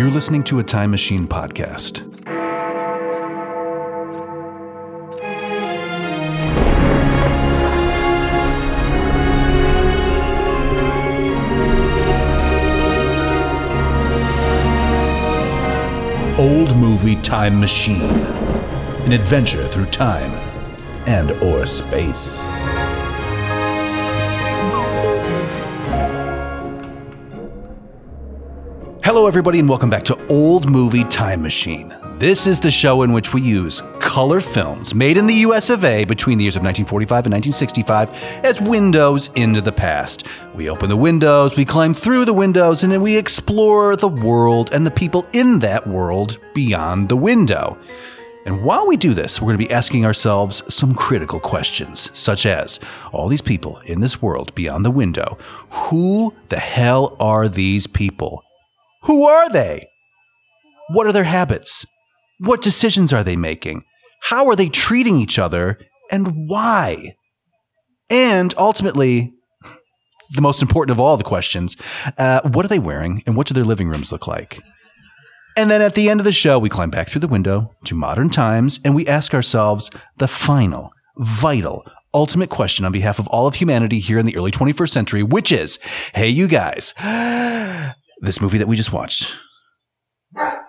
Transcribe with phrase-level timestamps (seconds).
[0.00, 2.00] You're listening to a Time Machine podcast.
[16.38, 18.00] Old Movie Time Machine.
[18.00, 20.30] An adventure through time
[21.06, 22.46] and or space.
[29.20, 31.94] Hello, everybody, and welcome back to Old Movie Time Machine.
[32.16, 35.84] This is the show in which we use color films made in the US of
[35.84, 40.26] A between the years of 1945 and 1965 as windows into the past.
[40.54, 44.72] We open the windows, we climb through the windows, and then we explore the world
[44.72, 47.76] and the people in that world beyond the window.
[48.46, 52.46] And while we do this, we're going to be asking ourselves some critical questions, such
[52.46, 52.80] as
[53.12, 55.36] all these people in this world beyond the window,
[55.68, 58.46] who the hell are these people?
[59.02, 59.84] Who are they?
[60.90, 61.86] What are their habits?
[62.38, 63.84] What decisions are they making?
[64.22, 65.78] How are they treating each other?
[66.10, 67.14] And why?
[68.08, 69.32] And ultimately,
[70.30, 71.76] the most important of all the questions
[72.18, 74.60] uh, what are they wearing and what do their living rooms look like?
[75.56, 77.94] And then at the end of the show, we climb back through the window to
[77.94, 83.46] modern times and we ask ourselves the final, vital, ultimate question on behalf of all
[83.46, 85.78] of humanity here in the early 21st century, which is
[86.14, 86.94] hey, you guys,
[88.20, 89.36] this movie that we just watched,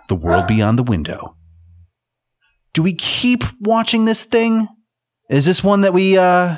[0.08, 1.36] The World Beyond the Window.
[2.72, 4.66] Do we keep watching this thing?
[5.28, 6.56] Is this one that we uh,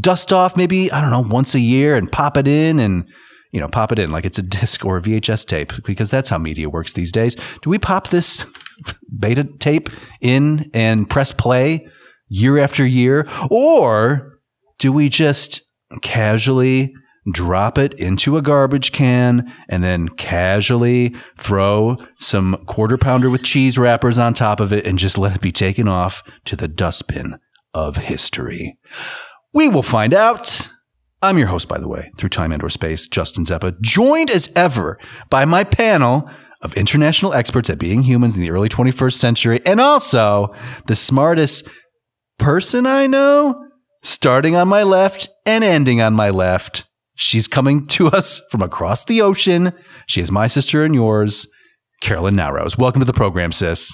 [0.00, 3.08] dust off maybe, I don't know, once a year and pop it in and,
[3.52, 6.30] you know, pop it in like it's a disc or a VHS tape because that's
[6.30, 7.36] how media works these days.
[7.62, 8.44] Do we pop this
[9.18, 9.88] beta tape
[10.20, 11.86] in and press play
[12.28, 13.28] year after year?
[13.50, 14.40] Or
[14.78, 15.60] do we just
[16.00, 16.94] casually
[17.30, 23.78] drop it into a garbage can, and then casually throw some quarter pounder with cheese
[23.78, 27.38] wrappers on top of it and just let it be taken off to the dustbin
[27.74, 28.78] of history.
[29.52, 30.68] We will find out.
[31.24, 34.52] I'm your host, by the way, through time and or space, Justin Zeppa, joined as
[34.56, 34.98] ever
[35.30, 36.28] by my panel
[36.62, 40.52] of international experts at being humans in the early 21st century, and also
[40.86, 41.68] the smartest
[42.38, 43.56] person I know,
[44.02, 46.86] starting on my left and ending on my left.
[47.22, 49.72] She's coming to us from across the ocean.
[50.08, 51.46] She is my sister and yours,
[52.00, 52.76] Carolyn Naoroz.
[52.76, 53.92] Welcome to the program, sis.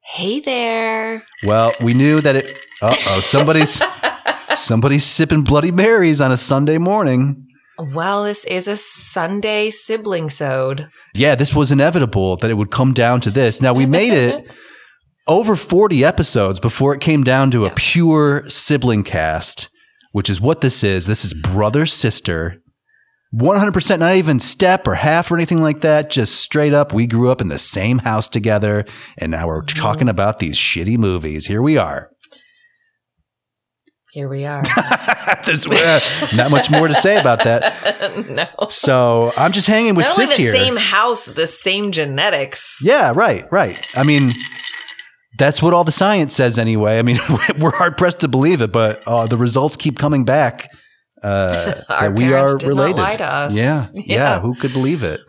[0.00, 1.24] Hey there.
[1.44, 2.56] Well, we knew that it.
[2.80, 3.82] Uh oh, somebody's
[4.54, 7.46] somebody's sipping Bloody Marys on a Sunday morning.
[7.78, 10.88] Well, this is a Sunday sibling sode.
[11.14, 13.60] Yeah, this was inevitable that it would come down to this.
[13.60, 14.50] Now we made it
[15.26, 19.68] over 40 episodes before it came down to a pure sibling cast
[20.14, 21.06] which is what this is.
[21.06, 22.62] This is brother sister.
[23.34, 26.08] 100% not even step or half or anything like that.
[26.08, 28.84] Just straight up, we grew up in the same house together.
[29.18, 31.46] And now we're talking about these shitty movies.
[31.46, 32.10] Here we are.
[34.12, 34.62] Here we are.
[35.46, 35.98] There's uh,
[36.32, 38.28] not much more to say about that.
[38.30, 38.68] no.
[38.70, 40.52] So I'm just hanging with Not Sis the here.
[40.52, 42.78] same house, the same genetics.
[42.84, 43.84] Yeah, right, right.
[43.96, 44.30] I mean,
[45.38, 46.98] that's what all the science says anyway.
[46.98, 47.18] I mean,
[47.58, 50.70] we're hard pressed to believe it, but uh, the results keep coming back
[51.22, 53.00] uh, that we are parents did not related.
[53.00, 53.54] lie to us.
[53.54, 54.40] Yeah, yeah, Yeah.
[54.40, 55.20] Who could believe it?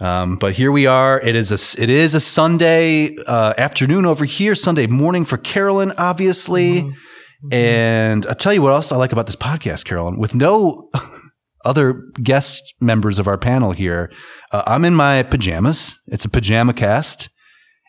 [0.00, 1.20] Um, but here we are.
[1.20, 4.54] It is a it is a Sunday uh, afternoon over here.
[4.54, 6.82] Sunday morning for Carolyn, obviously.
[6.82, 7.52] Mm-hmm.
[7.52, 10.18] And I'll tell you what else I like about this podcast, Carolyn.
[10.18, 10.88] With no
[11.64, 14.12] other guest members of our panel here,
[14.52, 15.98] uh, I'm in my pajamas.
[16.06, 17.28] It's a pajama cast.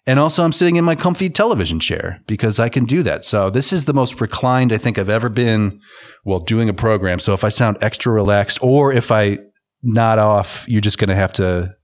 [0.10, 3.24] And also, I'm sitting in my comfy television chair because I can do that.
[3.24, 5.82] So, this is the most reclined I think I've ever been
[6.24, 7.20] while doing a program.
[7.20, 9.38] So, if I sound extra relaxed or if I
[9.84, 11.76] nod off, you're just going to have to,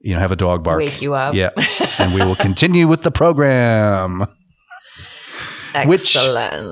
[0.00, 0.78] you know, have a dog bark.
[0.78, 1.34] Wake you up.
[1.34, 1.50] Yeah.
[1.98, 4.24] and we will continue with the program.
[5.84, 6.14] Which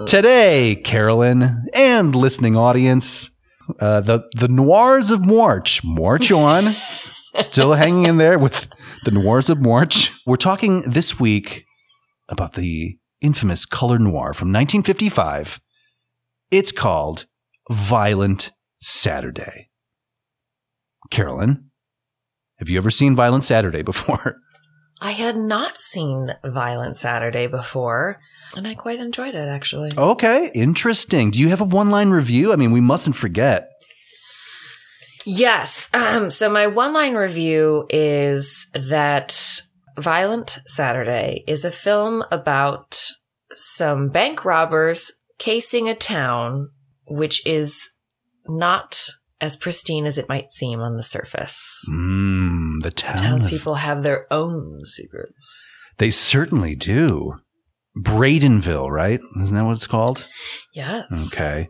[0.06, 3.28] Today, Carolyn and listening audience,
[3.78, 6.72] uh, the the noirs of March, March on,
[7.40, 8.68] still hanging in there with
[9.04, 10.12] the noirs of March.
[10.26, 11.64] We're talking this week
[12.28, 15.60] about the infamous color noir from 1955.
[16.50, 17.26] It's called
[17.70, 19.70] Violent Saturday.
[21.10, 21.70] Carolyn,
[22.58, 24.38] have you ever seen Violent Saturday before?
[25.00, 28.20] I had not seen Violent Saturday before,
[28.56, 29.90] and I quite enjoyed it actually.
[29.98, 31.30] Okay, interesting.
[31.30, 32.52] Do you have a one line review?
[32.52, 33.68] I mean, we mustn't forget.
[35.26, 35.88] Yes.
[35.94, 39.60] Um, so my one line review is that
[39.98, 43.00] Violent Saturday is a film about
[43.54, 46.70] some bank robbers casing a town
[47.06, 47.90] which is
[48.46, 49.06] not
[49.40, 51.84] as pristine as it might seem on the surface.
[51.90, 53.14] Mm, The town.
[53.14, 55.62] of- Townspeople have their own secrets.
[55.98, 57.34] they certainly do.
[57.96, 59.20] Bradenville, right?
[59.40, 60.26] Isn't that what it's called?
[60.74, 61.04] Yes.
[61.32, 61.68] Okay.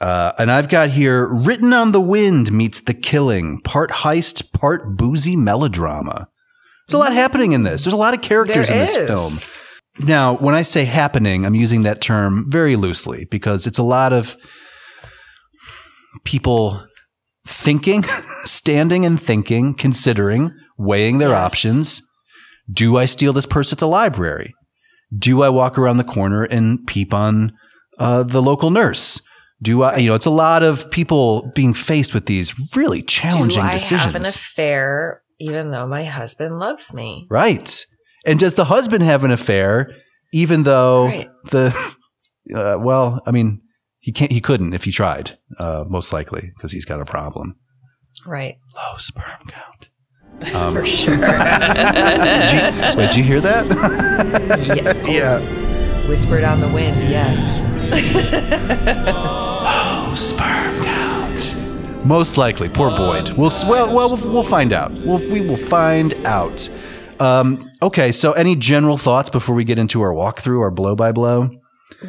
[0.00, 4.96] Uh, and I've got here Written on the Wind meets The Killing, part heist, part
[4.96, 6.28] boozy melodrama.
[6.86, 7.84] There's a lot happening in this.
[7.84, 9.08] There's a lot of characters There in this is.
[9.08, 9.38] film.
[10.06, 14.12] Now, when I say happening, I'm using that term very loosely because it's a lot
[14.12, 14.36] of
[16.24, 16.84] people
[17.46, 18.02] thinking,
[18.44, 21.52] standing and thinking, considering, weighing their Yes.
[21.52, 22.02] options.
[22.70, 24.52] Do I steal this purse at the library?
[25.16, 27.52] Do I walk around the corner and peep on
[27.98, 29.20] uh, the local nurse?
[29.62, 33.48] Do I, you know, it's a lot of people being faced with these really challenging
[33.48, 33.54] decisions?
[33.54, 34.02] Do I decisions.
[34.02, 37.26] have an affair even though my husband loves me?
[37.30, 37.84] Right.
[38.26, 39.90] And does the husband have an affair,
[40.32, 41.30] even though Right.
[41.50, 41.74] the,
[42.54, 43.60] uh, well, I mean,
[43.98, 47.54] he can't, he couldn't if he tried, uh, most likely, because he's got a problem.
[48.26, 48.56] Right.
[48.74, 49.88] Low sperm count.
[50.54, 51.16] Um, For sure.
[51.16, 51.24] Did
[52.52, 53.66] you, did you hear that?
[54.76, 55.06] yeah.
[55.10, 56.08] yeah.
[56.08, 57.72] Whispered on the wind, yes.
[60.16, 62.06] Sperm count.
[62.06, 63.30] Most likely, poor Boyd.
[63.30, 64.92] We'll well, well, we'll, find out.
[64.92, 66.68] We'll, we will find out.
[67.20, 71.12] Um, okay, so any general thoughts before we get into our walkthrough, our blow by
[71.12, 71.50] blow?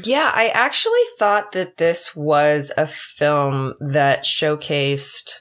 [0.04, 5.39] Yeah, I actually thought that this was a film that showcased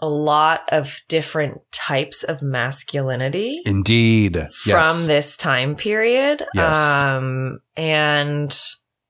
[0.00, 4.36] a lot of different types of masculinity Indeed.
[4.36, 4.54] Yes.
[4.64, 6.44] from this time period.
[6.54, 6.76] Yes.
[6.76, 8.56] Um, and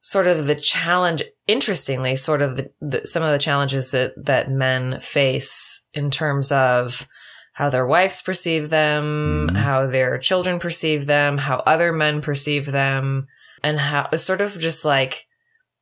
[0.06, 4.48] sort of the challenge, interestingly, sort of the, the, some of the challenges that, that
[4.48, 7.08] men face in terms of
[7.54, 9.56] how their wives perceive them, Mhm.
[9.56, 13.26] how their children perceive them, how other men perceive them,
[13.64, 15.24] and how it's sort of just like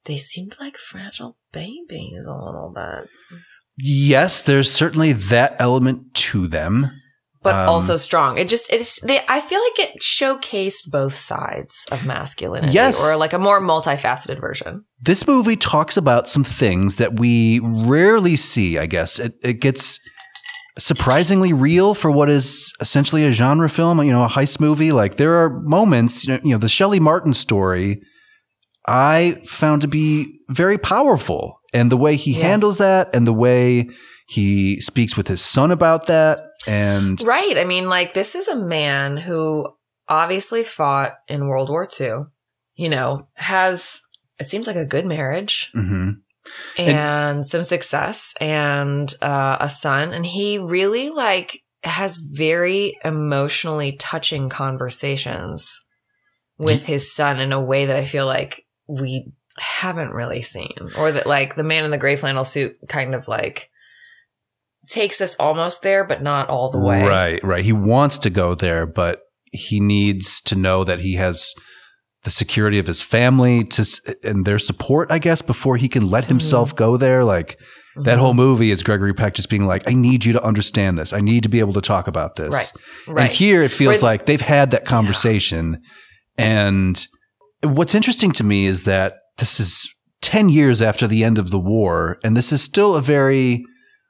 [0.07, 3.11] they seemed like fragile babies a little bit.
[3.77, 6.91] Yes, there's certainly that element to them.
[7.45, 8.39] But Um, also strong.
[8.39, 12.99] It just it's they I feel like it showcased both sides of masculinity Yes.
[13.07, 14.85] or like a more multifaceted version.
[15.01, 19.19] This movie talks about some things that we rarely see, I guess.
[19.21, 20.01] It, it gets
[20.79, 24.91] surprisingly real for what is essentially a genre film, you know, a heist movie.
[24.91, 28.01] Like there are moments, you know, you know the Shelley Martin story
[28.87, 31.59] I found to be very powerful.
[31.73, 32.43] And the way he Yes.
[32.43, 33.89] handles that and the way
[34.27, 36.39] he speaks with his son about that.
[36.67, 37.59] And Right.
[37.59, 39.69] I mean, like this is a man who
[40.09, 42.25] obviously fought in World War II,
[42.75, 44.01] you know, has
[44.41, 46.17] it seems like a good marriage Mhm.
[46.77, 54.49] and, some success and uh, a son and he really like has very emotionally touching
[54.49, 55.81] conversations
[56.59, 59.27] with his son in a way that I feel like we
[59.59, 63.29] haven't really seen or that like the man in the gray flannel suit kind of
[63.29, 63.71] like
[64.89, 67.03] takes us almost there but not all the way.
[67.03, 67.65] Right, right.
[67.65, 69.21] He wants to go there, but
[69.53, 71.53] he needs to know that he has
[72.25, 73.85] the security of his family to
[74.23, 77.23] and their support, I guess, before he can let himself go there.
[77.23, 77.59] Like
[77.97, 78.21] that Mhm.
[78.21, 81.13] whole movie is Gregory Peck just being like, "I need you to understand this.
[81.13, 82.73] I need to be able to talk about this."
[83.07, 83.25] Right.
[83.25, 85.79] And here it feels Where- like they've had that conversation.
[86.39, 87.07] And
[87.63, 89.87] what's interesting to me is that this is
[90.23, 93.63] 10 years after the end of the war, and this is still a very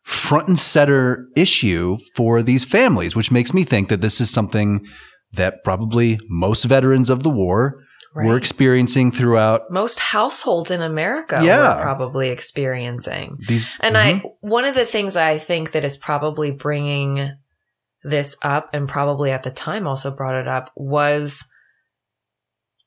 [0.05, 4.87] front and center issue for these families, which makes me think that this is something
[5.33, 7.81] that probably most veterans of the war
[8.15, 11.79] were experiencing throughout most households in America Yeah.
[11.79, 13.39] were probably experiencing.
[13.49, 13.77] these.
[13.81, 13.99] And Mhm.
[13.99, 17.33] I, one of the things I think that is probably bringing
[18.05, 21.49] this up, and probably at the time also brought it up, was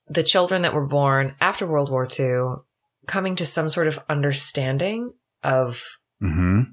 [0.08, 2.62] the children that were born after World War II
[3.06, 5.12] coming to some sort of understanding
[5.44, 5.84] of
[6.24, 6.68] Mhm.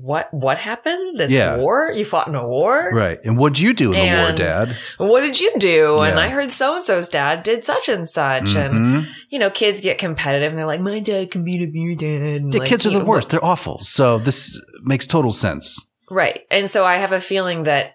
[0.00, 1.18] What what happened.
[1.18, 1.56] This Yeah.
[1.56, 3.18] war, you fought in a war, Right.
[3.24, 4.76] And what'd you do in the war, Dad?
[4.98, 5.98] What did you do?
[5.98, 9.06] And I heard so and so's dad did such and such, and Mhm.
[9.30, 12.40] you know, kids get competitive and they're like, my dad can beat up your dad.
[12.42, 13.30] And The like, kids are the worst.
[13.30, 13.80] They're awful.
[13.82, 15.84] So this makes total sense.
[16.10, 16.42] Right.
[16.50, 17.94] And so I have a feeling that,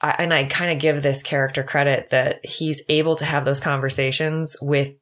[0.00, 3.58] I, and I kind of give this character credit that he's able to have those
[3.60, 4.94] conversations with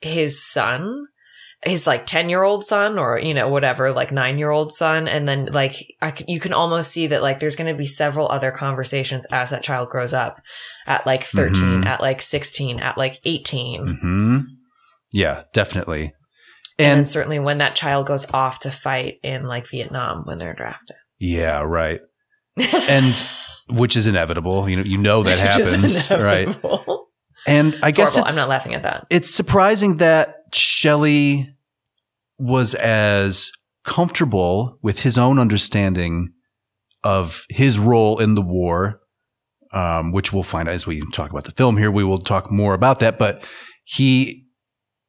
[0.00, 1.06] his son,
[1.62, 5.06] his like 10 year old son or, you know, whatever, like nine year old son.
[5.06, 7.86] And then like, I c you can almost see that like there's going to be
[7.86, 10.40] several other conversations as that child grows up
[10.86, 11.86] at like 13, Mhm.
[11.86, 13.98] at like 16, at like 18.
[14.00, 14.38] hmm
[15.12, 16.14] Yeah, definitely.
[16.78, 20.54] And, And certainly when that child goes off to fight in like Vietnam when they're
[20.54, 20.96] drafted.
[21.18, 22.00] yeah, right.
[22.88, 23.14] And
[23.68, 24.66] which is inevitable.
[24.68, 26.48] You know, you know that happens, right?
[27.46, 29.06] And I It's guess I'm not laughing at that.
[29.10, 31.54] it's surprising that Shelley
[32.38, 33.50] was as
[33.84, 36.30] comfortable with his own understanding
[37.02, 39.00] of his role in the war,
[39.72, 41.90] um, which we'll find out as we talk about the film here.
[41.90, 43.42] We will talk more about that, but
[43.84, 44.46] he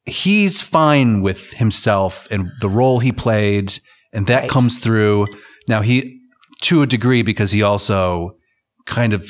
[0.04, 3.78] he's fine with himself and the role he played,
[4.12, 4.50] and that Right.
[4.50, 5.26] comes through.
[5.68, 6.20] Now he,
[6.62, 8.32] to a degree, because he also
[8.86, 9.28] kind of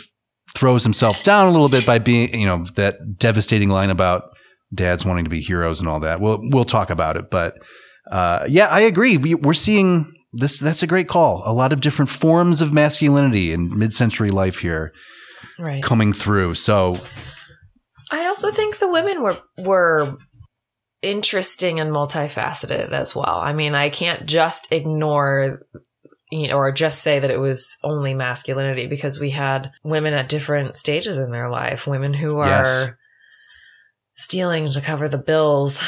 [0.55, 4.32] throws himself down a little bit by being, you know, that devastating line about
[4.75, 6.21] dads wanting to be heroes and all that.
[6.21, 7.55] We'll we'll talk about it, but
[8.11, 9.17] uh, yeah, I agree.
[9.17, 10.59] We, we're seeing this.
[10.61, 11.43] That's a great call.
[11.47, 14.93] A lot of different forms of masculinity in mid-century life here
[15.59, 15.83] Right.
[15.83, 16.55] coming through.
[16.55, 16.99] So
[18.11, 20.17] I also think the women were were
[21.03, 23.41] interesting and multifaceted as well.
[23.43, 25.61] I mean, I can't just ignore
[26.31, 30.31] you know, or just say that it was only masculinity because we had women at
[30.31, 32.89] different stages in their life, women who are Yes.
[34.15, 35.81] Stealing to cover the bills,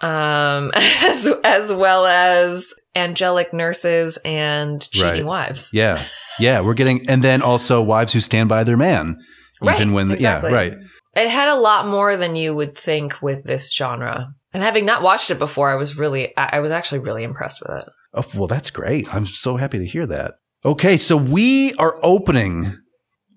[0.00, 5.24] um, as as well as angelic nurses and cheating Right.
[5.24, 5.70] wives.
[5.72, 6.02] yeah,
[6.38, 9.16] yeah, we're getting, and then also wives who stand by their man,
[9.62, 10.50] even Right, when, exactly.
[10.50, 10.74] yeah, right.
[11.16, 14.28] It had a lot more than you would think with this genre.
[14.54, 17.60] And having not watched it before, I was really, I I was actually really impressed
[17.60, 17.88] with it.
[18.14, 19.12] Oh, well, that's great.
[19.14, 20.34] I'm so happy to hear that.
[20.64, 22.76] Okay, so we are opening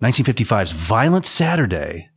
[0.02, 2.08] 1955's Violent Saturday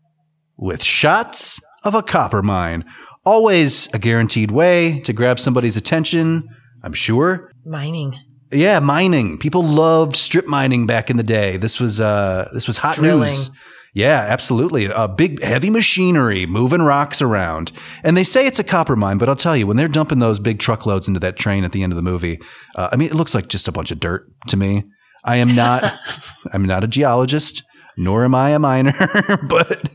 [0.57, 2.85] with shots of a copper mine.
[3.25, 6.49] Always a guaranteed way to grab somebody's attention,
[6.83, 7.51] I'm sure.
[7.65, 8.19] Mining.
[8.53, 9.39] Yeah, mining.
[9.39, 11.57] People loved strip mining back in the day.
[11.57, 13.21] This was uh this was hot Drilling.
[13.31, 13.51] news.
[13.95, 14.87] Yeah, absolutely.
[14.87, 17.71] A big heavy machinery moving rocks around.
[18.03, 20.41] And they say it's a copper mine, but I'll tell you, when they're dumping those
[20.41, 22.41] big truckloads into that train at the end of the movie,
[22.75, 24.83] uh, I mean, it looks like just a bunch of dirt to me.
[25.25, 25.99] I am not
[26.53, 27.63] I'm not a geologist,
[27.97, 29.89] nor am I a miner, but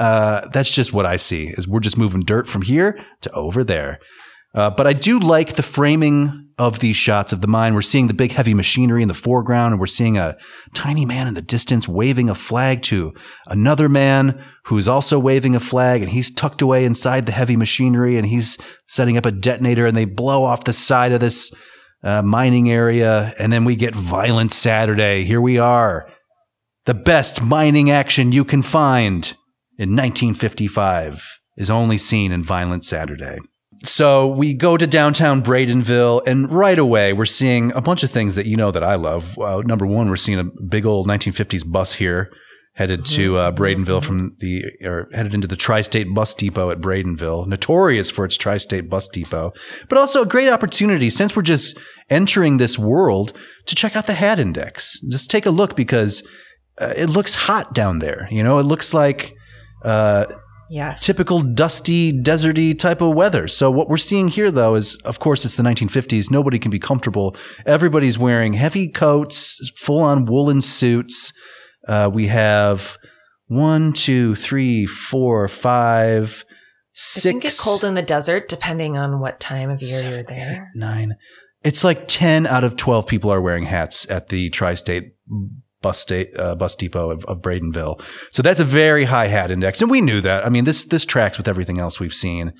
[0.00, 3.62] uh, that's just what I see is we're just moving dirt from here to over
[3.62, 4.00] there.
[4.54, 7.74] Uh, but I do like the framing of these shots of the mine.
[7.74, 10.36] We're seeing the big heavy machinery in the foreground, and we're seeing a
[10.74, 13.12] tiny man in the distance waving a flag to
[13.46, 18.16] another man who's also waving a flag, and he's tucked away inside the heavy machinery,
[18.16, 21.52] and he's setting up a detonator, and they blow off the side of this
[22.02, 25.24] uh, mining area, and then we get Violent Saturday.
[25.24, 26.10] Here we are,
[26.86, 29.34] the best mining action you can find
[29.80, 33.38] in 1955 is only seen in Violent Saturday.
[33.84, 38.34] So we go to downtown Bradenville, and right away we're seeing a bunch of things
[38.34, 39.38] that you know that I love.
[39.38, 42.30] Uh, number one, we're seeing a big old 1950s bus here
[42.74, 47.46] headed to uh, Bradenville from the or headed into the Tri-State Bus Depot at Bradenville,
[47.46, 49.52] notorious for its Tri-State Bus Depot,
[49.88, 51.78] but also a great opportunity since we're just
[52.10, 53.32] entering this world
[53.64, 55.00] to check out the Hat Index.
[55.08, 56.22] Just take a look because
[56.78, 58.28] uh, it looks hot down there.
[58.30, 59.34] You know, it looks like
[59.82, 60.26] uh,
[60.72, 61.04] Yes.
[61.04, 63.48] typical dusty, deserty type of weather.
[63.48, 66.30] So what we're seeing here, though, is of course it's the 1950s.
[66.30, 67.34] Nobody can be comfortable.
[67.66, 71.32] Everybody's wearing heavy coats, full on woolen suits.
[71.88, 72.98] Uh, we have
[73.48, 76.44] one, two, three, four, five,
[76.92, 77.26] six.
[77.26, 80.70] It can get cold in the desert depending on what time of year you're there.
[80.76, 81.16] nine.
[81.64, 85.14] It's like 10 out of 12 people are wearing hats at the tri-state
[85.82, 88.02] bus state uh, bus depot of, of Bradenville.
[88.32, 89.80] So that's a very high hat index.
[89.80, 90.44] And we knew that.
[90.44, 92.52] I mean, this, this tracks with everything else we've seen.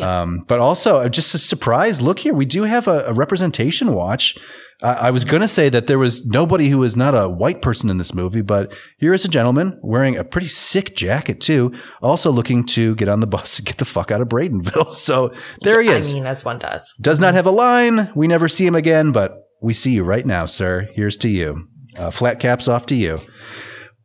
[0.00, 2.32] Um, but also uh, just a surprise look here.
[2.32, 4.38] We do have a, a representation watch.
[4.82, 7.60] Uh, I was going to say that there was nobody who was not a white
[7.60, 11.72] person in this movie, but here is a gentleman wearing a pretty sick jacket too,
[12.00, 14.94] also looking to get on the bus and get the fuck out of Bradenville.
[15.02, 16.10] So there he is.
[16.10, 16.94] I mean, as one does.
[17.00, 18.10] Does not have a line.
[18.14, 20.88] We never see him again, but we see you right now, sir.
[20.94, 21.68] Here's to you.
[21.96, 23.20] Uh, flat caps off to you.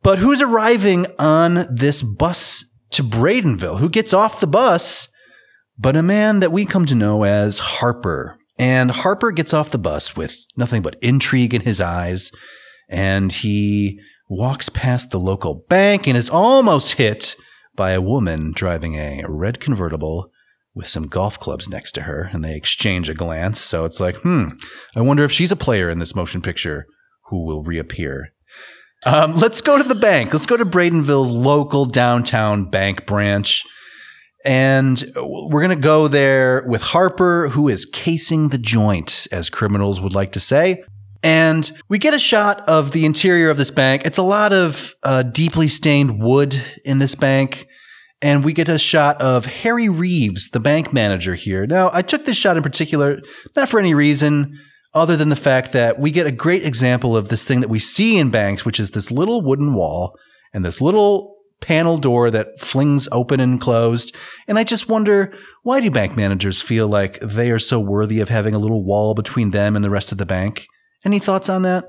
[0.02, 3.78] But who's arriving on this bus to Bradenville?
[3.78, 5.08] Who gets off the bus?
[5.78, 8.38] But a man that we come to know as Harper.
[8.58, 12.32] And Harper gets off the bus with nothing but intrigue in his eyes.
[12.88, 17.36] And he walks past the local bank and is almost hit
[17.76, 20.30] by a woman driving a red convertible
[20.74, 23.60] with some golf clubs next to her, and they exchange a glance.
[23.60, 24.50] So it's like, hmm,
[24.94, 26.86] I wonder if she's a player in this motion picture
[27.28, 28.32] who will reappear.
[29.06, 30.32] Um, let's go to the bank.
[30.32, 33.64] Let's go to Bradenville's local downtown bank branch.
[34.44, 40.00] And we're going to go there with Harper, who is casing the joint, as criminals
[40.00, 40.84] would like to say.
[41.22, 44.02] And we get a shot of the interior of this bank.
[44.04, 47.66] It's a lot of uh, deeply stained wood in this bank.
[48.22, 51.66] And we get a shot of Harry Reeves, the bank manager here.
[51.66, 53.20] Now, I took this shot in particular,
[53.54, 54.58] not for any reason
[54.94, 57.78] other than the fact that we get a great example of this thing that we
[57.78, 60.16] see in banks, which is this little wooden wall
[60.52, 64.16] and this little panel door that flings open and closed.
[64.46, 68.28] And I just wonder why do bank managers feel like they are so worthy of
[68.28, 70.66] having a little wall between them and the rest of the bank?
[71.04, 71.84] Any thoughts on that?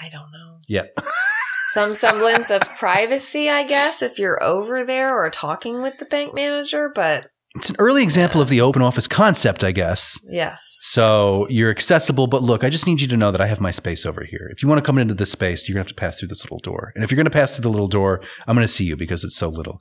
[0.00, 0.58] I don't know.
[0.68, 0.84] Yeah.
[1.72, 6.34] Some semblance of privacy, I guess, if you're over there or talking with the bank
[6.34, 10.16] manager, but It's an early example of the open office concept, I guess.
[10.28, 10.78] yes.
[10.82, 13.72] So you're accessible, but look, I just need you to know that I have my
[13.72, 14.48] space over here.
[14.52, 16.28] If you want to come into this space, you're going to have to pass through
[16.28, 16.92] this little door.
[16.94, 18.96] And if you're going to pass through the little door, I'm going to see you
[18.96, 19.80] because it's so little.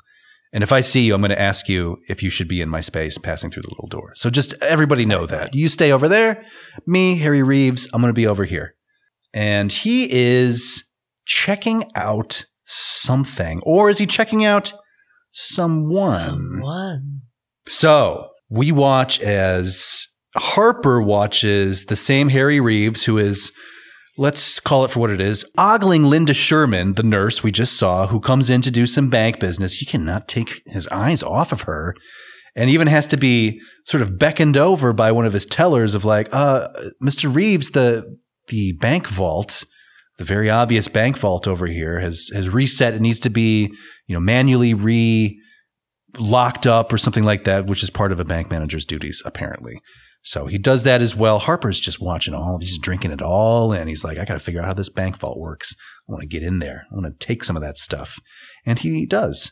[0.52, 2.70] And if I see you, I'm going to ask you if you should be in
[2.70, 4.14] my space passing through the little door.
[4.16, 5.54] So just everybody know that.
[5.54, 6.44] You stay over there.
[6.88, 8.76] Me, Harry Reeves, I'm going to be over here.
[9.32, 10.92] And he is
[11.26, 13.62] checking out something.
[13.64, 14.74] Or is he checking out
[15.32, 16.40] someone?
[16.62, 17.19] Someone.
[17.70, 23.52] So we watch as Harper watches the same Harry Reeves, who is,
[24.18, 28.08] let's call it for what it is, ogling Linda Sherman, the nurse we just saw,
[28.08, 29.80] who comes in to do some bank business.
[29.80, 31.96] He cannot take his eyes off of her
[32.56, 36.04] and even has to be sort of beckoned over by one of his tellers of
[36.04, 36.70] like, uh,
[37.04, 37.34] Mr.
[37.34, 39.64] Reeves, the the bank vault,
[40.18, 42.96] the very obvious bank vault over here has has reset.
[42.96, 43.72] It needs to be,
[44.08, 45.40] you know, manually re
[46.18, 49.82] locked up or something like that, which is part of a bank manager's duties, apparently.
[50.22, 51.40] So he does that as well.
[51.40, 54.62] Harper's just watching all, he's drinking it all And He's like, I got to figure
[54.62, 55.74] out how this bank vault works.
[56.08, 56.86] I want to get in there.
[56.92, 58.20] I want to take some of that stuff.
[58.66, 59.52] And he does.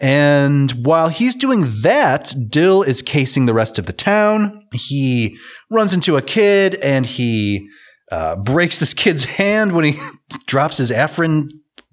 [0.00, 4.66] And while he's doing that, Dill is casing the rest of the town.
[4.72, 5.36] He
[5.70, 7.68] runs into a kid and he
[8.10, 10.00] uh, breaks this kid's hand when he
[10.46, 11.48] drops his Afrin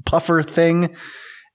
[0.05, 0.95] puffer thing.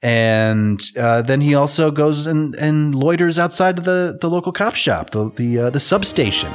[0.07, 4.77] And uh, then he also goes and, and loiters outside of the, the local cop
[4.77, 6.49] shop, the the, uh, the substation.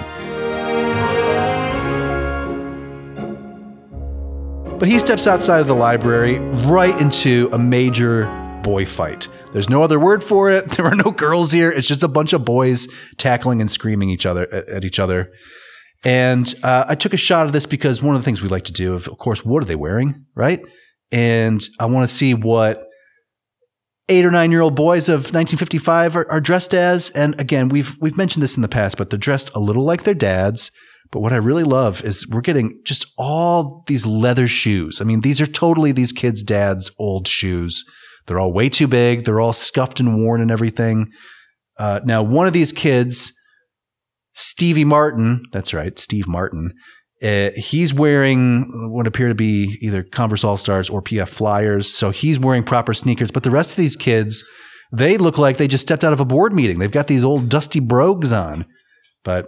[4.80, 8.26] But he steps outside of the library right into a major
[8.64, 9.28] boy fight.
[9.52, 10.72] There's no other word for it.
[10.78, 11.70] There are no girls here.
[11.70, 15.30] It's just a bunch of boys tackling and screaming each other at, each other.
[16.06, 18.64] And uh, I took a shot of this because one of the things we like
[18.64, 20.62] to do, of course, what are they wearing, right?
[21.12, 22.88] And I want to see what
[24.12, 27.10] eight or nine year old boys of 1955 are, are dressed as.
[27.12, 30.04] And again, we've we've mentioned this in the past, but they're dressed a little like
[30.04, 30.70] their dads.
[31.12, 35.02] But what I really love is we're getting just all these leather shoes.
[35.02, 37.84] I mean, these are totally these kids' dads' old shoes.
[38.28, 39.26] They're all way too big.
[39.26, 41.12] They're all scuffed and worn and everything.
[41.78, 43.34] Uh, now, one of these kids,
[44.34, 46.74] Stevie Martin, that's right, Steve Martin,
[47.22, 51.92] uh, he's wearing what appear to be either Converse All Stars or PF Flyers.
[51.94, 53.32] So he's wearing proper sneakers.
[53.32, 54.44] But the rest of these kids,
[54.92, 56.80] they look like they just stepped out of a board meeting.
[56.80, 58.66] They've got these old dusty brogues on.
[59.24, 59.48] But,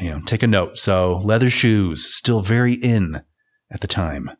[0.00, 0.78] you know, take a note.
[0.78, 3.22] So leather shoes, still very in
[3.70, 4.30] at the time.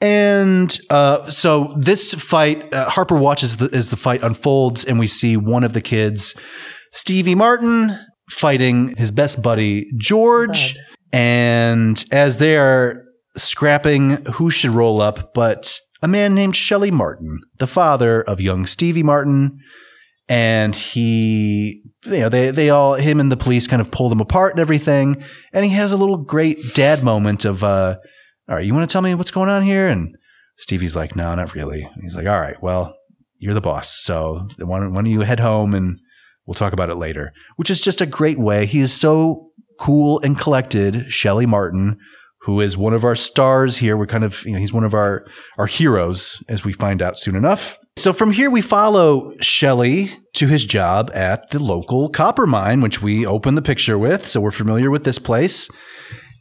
[0.00, 5.08] And uh, so this fight, uh, Harper watches the, as the fight unfolds, and we
[5.08, 6.34] see one of the kids,
[6.92, 7.98] Stevie Martin,
[8.30, 10.74] fighting his best buddy, George.
[10.74, 10.82] Bud.
[11.12, 13.04] And as they are
[13.36, 18.66] scrapping who should roll up, but a man named Shelley Martin, the father of young
[18.66, 19.58] Stevie Martin.
[20.28, 24.20] And he, you know, they, they all, him and the police kind of pull them
[24.20, 25.22] apart and everything.
[25.52, 27.96] And he has a little great dad moment of, uh,
[28.48, 29.88] all right, you want to tell me what's going on here?
[29.88, 30.14] And
[30.58, 31.88] Stevie's like, no, not really.
[32.00, 32.94] He's like, all right, well,
[33.38, 34.02] you're the boss.
[34.02, 35.98] So why don't, why don't you head home and
[36.46, 38.66] we'll talk about it later, which is just a great way.
[38.66, 39.47] He is so
[39.78, 41.10] cool and collected.
[41.10, 41.98] Shelley Martin,
[42.42, 43.96] who is one of our stars here.
[43.96, 45.26] We're kind of, you know, he's one of our,
[45.58, 47.78] our heroes as we find out soon enough.
[47.96, 53.02] So from here, we follow Shelley to his job at the local copper mine, which
[53.02, 54.26] we open the picture with.
[54.26, 55.68] So we're familiar with this place.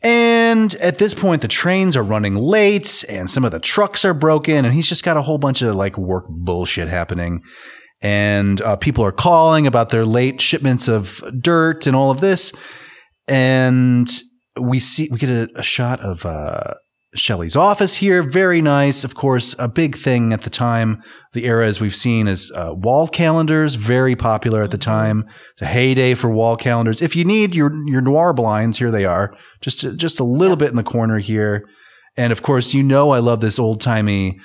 [0.03, 4.13] And at this point, the trains are running late and some of the trucks are
[4.13, 7.41] broken, and he's just got a whole bunch of like work bullshit happening.
[8.03, 12.53] And uh, people are calling about their late shipments of dirt and all of this.
[13.27, 14.09] And
[14.59, 16.73] we see, we get a, a shot of uh,
[17.15, 18.23] Shelley's office here.
[18.23, 19.03] Very nice.
[19.03, 21.01] Of course, a big thing at the time,
[21.33, 25.25] the era as we've seen is uh, wall calendars, very popular at the time.
[25.53, 27.01] It's a heyday for wall calendars.
[27.01, 29.35] If you need your, your noir blinds, here they are.
[29.61, 31.67] Just, just a little bit in the corner here.
[32.15, 34.39] And of course, you know, I love this old timey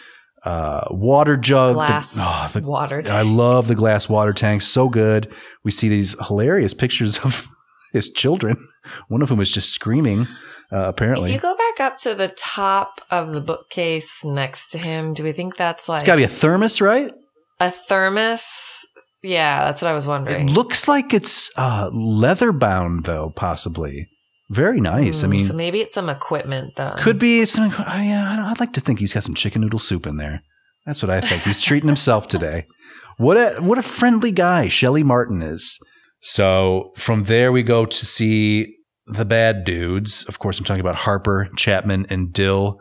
[0.45, 1.75] uh, water jug.
[1.75, 3.03] The- Glass oh, the- water.
[3.07, 4.63] I love the glass water tank.
[4.63, 5.33] So good.
[5.65, 7.49] We see these hilarious pictures of
[7.93, 8.57] his children.
[9.09, 10.27] One of whom is just screaming,
[10.73, 15.13] uh, If you go back up to the top of the bookcase next to him,
[15.15, 17.13] do we think that's like it's got to be a thermos, right?
[17.61, 18.87] a thermos?
[19.23, 20.49] Yeah, that's what I was wondering.
[20.49, 24.09] It looks like it's uh, leather bound, though, possibly.
[24.51, 25.23] Very nice.
[25.23, 26.95] I Hmm, mean, so maybe it's some equipment though.
[26.99, 27.73] could be something.
[27.79, 30.43] Oh, I don't- I'd like to think he's got some chicken noodle soup in there.
[30.85, 31.43] That's what I think.
[31.43, 32.67] He's treating himself today.
[33.19, 35.79] What a what a friendly guy Shelley Martin is.
[36.23, 40.25] So from there we go to see the bad dudes.
[40.25, 42.81] Of course, I'm talking about Harper, Chapman, and Dill.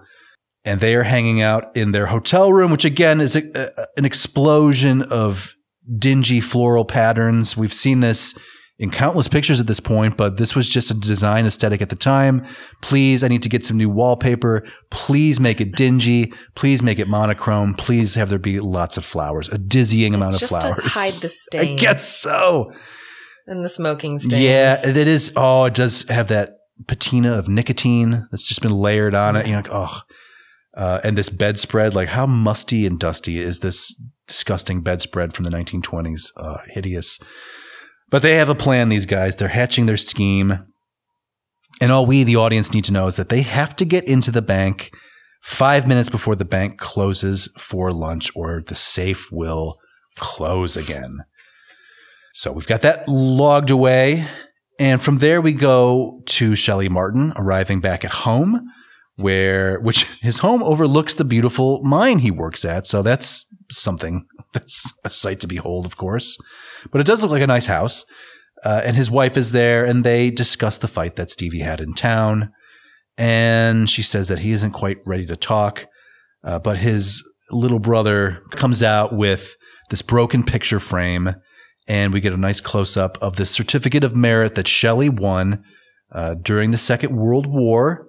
[0.64, 4.06] and they are hanging out in their hotel room, which again is a, a, an
[4.06, 5.56] explosion of
[5.98, 7.58] dingy floral patterns.
[7.58, 8.38] We've seen this
[8.78, 11.96] in countless pictures at this point, but this was just a design aesthetic at the
[11.96, 12.46] time.
[12.82, 14.64] Please, I need to get some new wallpaper.
[14.92, 16.32] Please make it dingy.
[16.56, 17.74] Please make it monochrome.
[17.74, 20.84] Please have there be lots of flowers, a dizzying amount of flowers.
[20.84, 21.62] to hide the stain.
[21.62, 22.72] I guess so.
[23.48, 24.44] And the smoking stains.
[24.44, 25.34] Yeah, it is.
[25.36, 29.46] Oh, it does have that patina of nicotine that's just been layered on it.
[29.46, 30.02] You know, like, oh,
[30.76, 35.52] uh, and this bedspread, like how musty and dusty is this disgusting bedspread from the
[35.52, 36.32] 1920s?
[36.38, 37.20] Uh, hideous.
[38.10, 39.36] But they have a plan, these guys.
[39.36, 40.66] They're hatching their scheme.
[41.82, 44.32] And all we, the audience, need to know is that they have to get into
[44.32, 44.92] the bank
[45.42, 49.78] five minutes before the bank closes for lunch, or the safe will
[50.18, 51.20] close again.
[52.34, 54.28] So we've got that logged away.
[54.80, 58.68] And from there, we go to Shelley Martin arriving back at home,
[59.18, 62.88] where which his home overlooks the beautiful mine he works at.
[62.88, 66.38] So that's something that's a sight to behold, of course.
[66.92, 68.06] But it does look like a nice house.
[68.64, 71.94] Uh, and his wife is there, and they discuss the fight that Stevie had in
[71.94, 72.52] town.
[73.18, 75.88] And she says that he isn't quite ready to talk,
[76.44, 79.56] uh, but his little brother comes out with
[79.90, 81.36] this broken picture frame,
[81.92, 85.62] and we get a nice close up of the certificate of merit that Shelley won
[86.14, 88.08] uh, during the Second World War.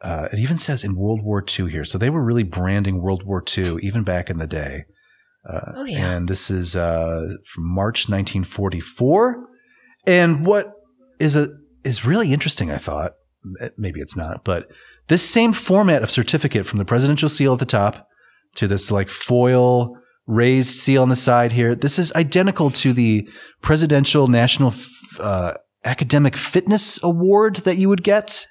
[0.00, 3.24] Uh, it even says in World War II here, so they were really branding World
[3.24, 4.84] War II even back in the day.
[5.44, 6.12] Uh, Oh, yeah.
[6.12, 9.48] And this is uh, from March 1944.
[10.06, 10.72] And what
[11.18, 11.48] is a
[11.82, 13.14] is really interesting, I thought,
[13.60, 14.70] eh, maybe it's not, but
[15.08, 18.06] this same format of certificate from the presidential seal at the top
[18.54, 23.28] to this like foil raised seal on the side here, this is identical to the
[23.60, 24.74] presidential national
[25.18, 25.54] uh,
[25.84, 28.46] academic fitness award that you would get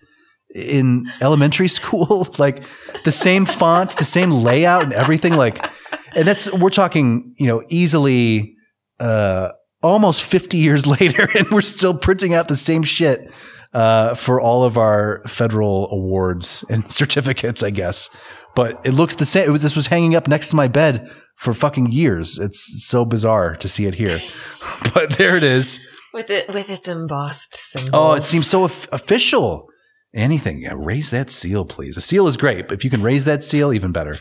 [0.54, 2.62] in elementary school like
[3.06, 5.66] the same font the same layout and everything like
[6.14, 8.54] and that's we're talking you know easily
[9.00, 9.50] uh
[9.82, 13.32] almost 50 years later and we're still printing out the same shit
[13.74, 18.10] uh, for all of our federal awards and certificates, I guess.
[18.54, 19.58] But it looks the same.
[19.58, 21.10] This was hanging up next to my bed
[21.42, 22.38] for fucking years.
[22.38, 24.20] It's so bizarre to see it here.
[24.94, 25.80] but there it is.
[26.14, 27.90] With it with its embossed symbol.
[27.94, 29.68] Oh, it seems so of- official.
[30.14, 30.62] Anything.
[30.62, 31.98] Yeah, raise that seal, please.
[31.98, 34.18] A seal is great, but if you can raise that seal, even better.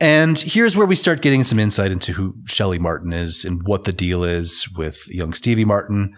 [0.00, 3.84] And here's where we start getting some insight into who Shelley Martin is and what
[3.84, 6.14] the deal is with young Stevie Martin.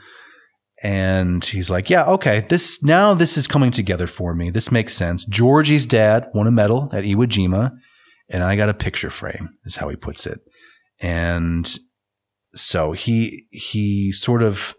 [0.82, 4.48] And he's like, yeah, okay, this now this is coming together for me.
[4.48, 5.26] This makes sense.
[5.26, 7.72] Georgie's dad won a medal at Iwo Jima,
[8.30, 10.40] and I got a picture frame, is how he puts it.
[11.00, 11.78] And
[12.54, 14.74] so he he sort of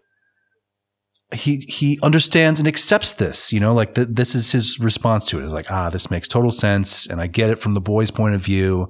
[1.32, 5.38] he he understands and accepts this you know like th- this is his response to
[5.38, 5.42] it.
[5.42, 8.10] it is like ah this makes total sense and i get it from the boy's
[8.10, 8.88] point of view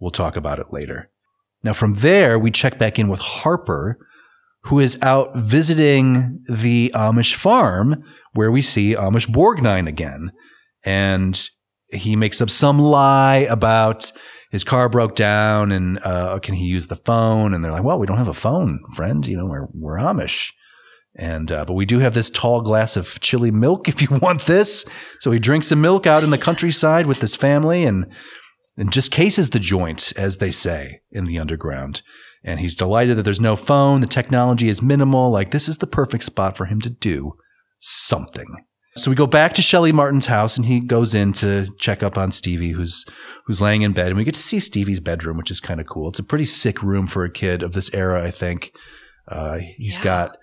[0.00, 1.10] we'll talk about it later
[1.62, 3.96] now from there we check back in with harper
[4.64, 10.32] who is out visiting the amish farm where we see amish borgnine again
[10.84, 11.48] and
[11.94, 14.12] he makes up some lie about
[14.50, 17.98] his car broke down and uh, can he use the phone and they're like well
[17.98, 20.50] we don't have a phone friend you know we're, we're amish
[21.16, 24.42] and uh, but we do have this tall glass of chili milk if you want
[24.42, 24.84] this.
[25.20, 28.06] So he drinks some milk out in the countryside with his family and
[28.76, 32.02] and just cases the joint, as they say in the underground.
[32.42, 34.00] And he's delighted that there's no phone.
[34.00, 35.30] The technology is minimal.
[35.30, 37.34] Like this is the perfect spot for him to do
[37.78, 38.66] something.
[38.96, 42.16] So we go back to Shelley Martin's house and he goes in to check up
[42.16, 43.04] on Stevie, who's
[43.46, 44.08] who's laying in bed.
[44.08, 46.08] And we get to see Stevie's bedroom, which is kind of cool.
[46.08, 48.72] It's a pretty sick room for a kid of this era, I think.
[49.26, 50.04] Uh, he's Yeah.
[50.04, 50.36] got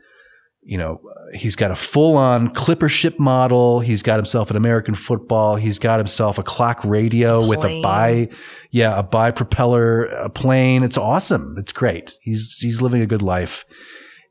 [0.63, 1.01] you know,
[1.33, 3.79] he's got a full on clipper ship model.
[3.79, 5.55] He's got himself an American football.
[5.55, 8.29] He's got himself a clock radio with a bi,
[8.69, 10.83] yeah, a bi propeller a plane.
[10.83, 11.55] It's awesome.
[11.57, 12.13] It's great.
[12.21, 13.65] He's, he's living a good life.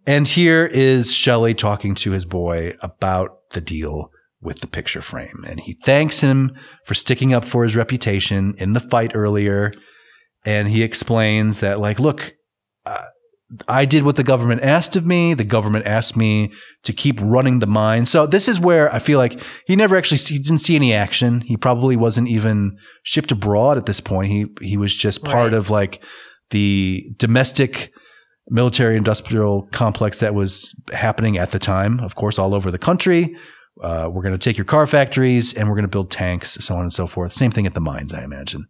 [0.07, 4.11] And here is Shelley talking to his boy about the deal
[4.41, 5.45] with the picture frame.
[5.47, 6.53] And he thanks him
[6.85, 9.73] for sticking up for his reputation in the fight earlier.
[10.45, 12.35] And he explains that, like, look,
[12.87, 13.05] uh,
[13.69, 15.35] I did what the government asked of me.
[15.35, 16.53] The government asked me
[16.85, 18.07] to keep running the mine.
[18.07, 21.41] So this is where I feel like he never actually he didn't see any action.
[21.41, 24.31] He probably wasn't even shipped abroad at this point.
[24.31, 25.55] He he was just part Right.
[25.55, 26.03] of like
[26.51, 27.93] the domestic
[28.51, 32.01] military industrial complex that was happening at the time.
[32.01, 33.37] Of course, all over the country.
[33.83, 36.75] Uh, we're going to take your car factories and we're going to build tanks, so
[36.75, 37.33] on and so forth.
[37.33, 38.67] Same thing at the mines, I imagine.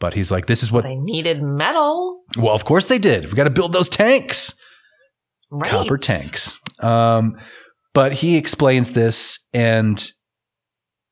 [0.00, 0.82] But he's like, this is what.
[0.84, 2.22] They needed metal.
[2.36, 3.26] Well, of course they did.
[3.26, 4.54] We got to build those tanks
[5.50, 5.70] Right.
[5.70, 6.60] copper tanks.
[6.80, 7.36] Um,
[7.94, 10.04] but he explains this and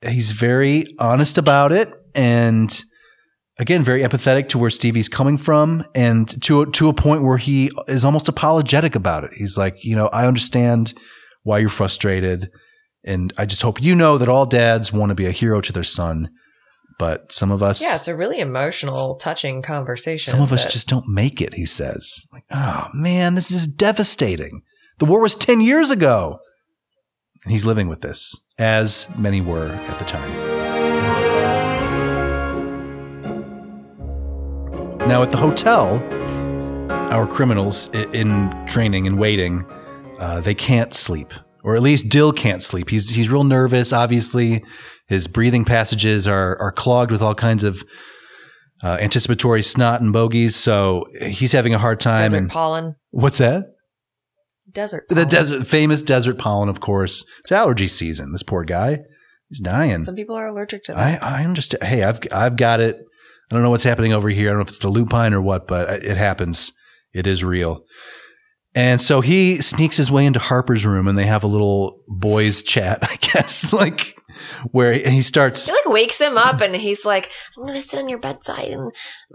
[0.02, 1.88] he's very honest about it.
[2.14, 2.82] and
[3.60, 7.70] again very empathetic to where Stevie's coming from and to to a point where he
[7.86, 9.30] is almost apologetic about it.
[9.34, 10.94] He's like, you know, I understand
[11.44, 12.50] why you're frustrated
[13.04, 15.72] and I just hope you know that all dads want to be a hero to
[15.72, 16.30] their son,
[16.98, 20.30] but some of us Yeah, it's a really emotional, touching conversation.
[20.30, 22.26] some of us just don't make it, he says.
[22.32, 24.62] Like, oh man, this is devastating.
[24.98, 26.40] The war was 10 years ago.
[27.42, 30.49] And he's living with this, as many were at the time.
[35.10, 36.00] Now, at the hotel,
[37.12, 39.66] our criminals in training and waiting,
[40.20, 42.90] uh, they can't sleep, or at least Dill can't sleep.
[42.90, 43.92] He's he's real nervous.
[43.92, 44.62] Obviously,
[45.08, 47.82] his breathing passages are are clogged with all kinds of
[48.84, 50.54] uh, anticipatory snot and bogies.
[50.54, 52.26] So he's having a hard time.
[52.26, 52.94] desert and pollen.
[53.10, 53.64] what's that?
[54.70, 57.24] Desert The desert, famous desert pollen, of course.
[57.40, 58.30] It's allergy season.
[58.30, 59.00] This poor guy,
[59.48, 60.04] he's dying.
[60.04, 61.20] Some people are allergic to that.
[61.20, 61.82] I, I understand.
[61.82, 63.00] Hey, I've I've got it.
[63.50, 64.48] I don't know what's happening over here.
[64.48, 66.72] I don't know if it's the lupine or what, but it happens.
[67.12, 67.84] It is real.
[68.74, 72.62] And so he sneaks his way into Harper's room, and they have a little boys'
[72.62, 74.16] chat, I guess, like
[74.70, 75.66] where he starts.
[75.66, 78.92] He like wakes him up and he's like, I'm gonna sit on your bedside and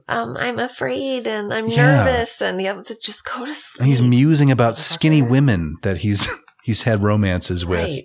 [0.08, 2.04] um I'm afraid and I'm Yeah.
[2.06, 3.86] nervous and the other said, just go to sleep.
[3.86, 6.28] He's musing about skinny women that he's
[6.64, 7.82] he's had romances with.
[7.82, 8.04] Right.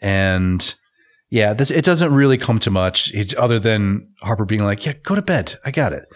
[0.00, 0.74] And
[1.30, 5.14] yeah, this it doesn't really come to much other than Harper being like, "Yeah, go
[5.14, 5.58] to bed.
[5.64, 6.06] I got it."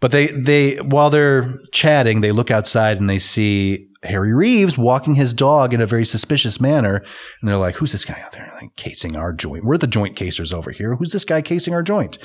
[0.00, 5.14] But they they while they're chatting, they look outside and they see Harry Reeves walking
[5.14, 8.50] his dog in a very suspicious manner, and they're like, "Who's this guy out there
[8.60, 9.64] like casing our joint?
[9.64, 10.96] We're the joint casers over here.
[10.96, 12.16] Who's this guy casing our joint?"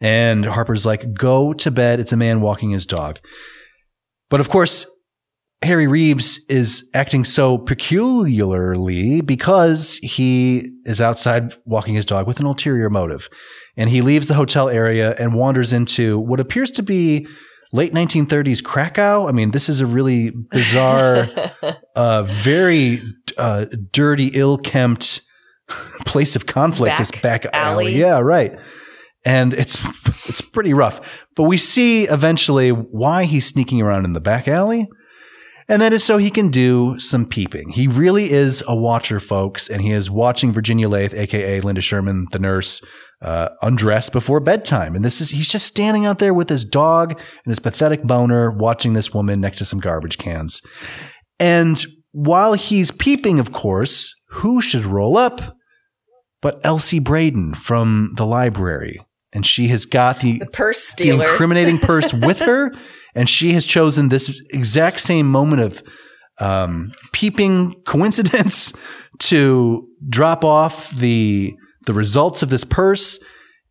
[0.00, 2.00] And Harper's like, "Go to bed.
[2.00, 3.20] It's a man walking his dog."
[4.30, 4.86] But of course,
[5.62, 12.46] Harry Reeves is acting so peculiarly because he is outside walking his dog with an
[12.46, 13.28] ulterior motive.
[13.76, 17.26] And he leaves the hotel area and wanders into what appears to be
[17.72, 19.28] late 1930s Krakow.
[19.28, 21.26] I mean, this is a really bizarre,
[21.96, 23.02] uh, very
[23.38, 25.22] uh, dirty, ill kempt
[26.06, 26.98] place of conflict.
[26.98, 27.84] this Back back alley.
[27.86, 27.98] alley.
[27.98, 28.58] Yeah, right.
[29.24, 29.76] And it's
[30.28, 31.26] it's pretty rough.
[31.36, 34.88] But we see eventually why he's sneaking around in the back alley.
[35.72, 37.70] And that is so he can do some peeping.
[37.70, 42.26] He really is a watcher, folks, and he is watching Virginia Leith, aka Linda Sherman,
[42.30, 42.82] the nurse,
[43.22, 44.94] uh, undress before bedtime.
[44.94, 48.50] And this is he's just standing out there with his dog and his pathetic boner,
[48.50, 50.60] watching this woman next to some garbage cans.
[51.40, 55.56] And while he's peeping, of course, who should roll up
[56.42, 59.00] but Elsie Braden from the library?
[59.32, 62.72] And she has got the the purse the incriminating purse with her,
[63.14, 65.82] and she has chosen this exact same moment of
[66.38, 68.72] um, peeping coincidence
[69.18, 71.54] to drop off the
[71.86, 73.18] the results of this purse.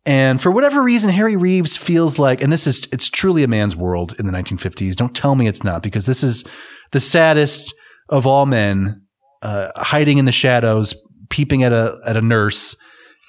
[0.04, 3.76] And for whatever reason, Harry Reeves feels like, and this is it's truly a man's
[3.76, 4.96] world in the 1950s.
[4.96, 6.44] Don't tell me it's not, because this is
[6.90, 7.72] the saddest
[8.08, 9.02] of all men,
[9.42, 10.94] uh, hiding in the shadows,
[11.30, 12.76] peeping at a at a nurse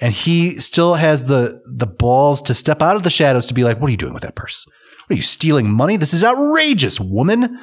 [0.01, 3.63] and he still has the the balls to step out of the shadows to be
[3.63, 4.65] like, "What are you doing with that purse?
[5.05, 5.97] What are you stealing money?
[5.97, 7.59] This is outrageous, woman!"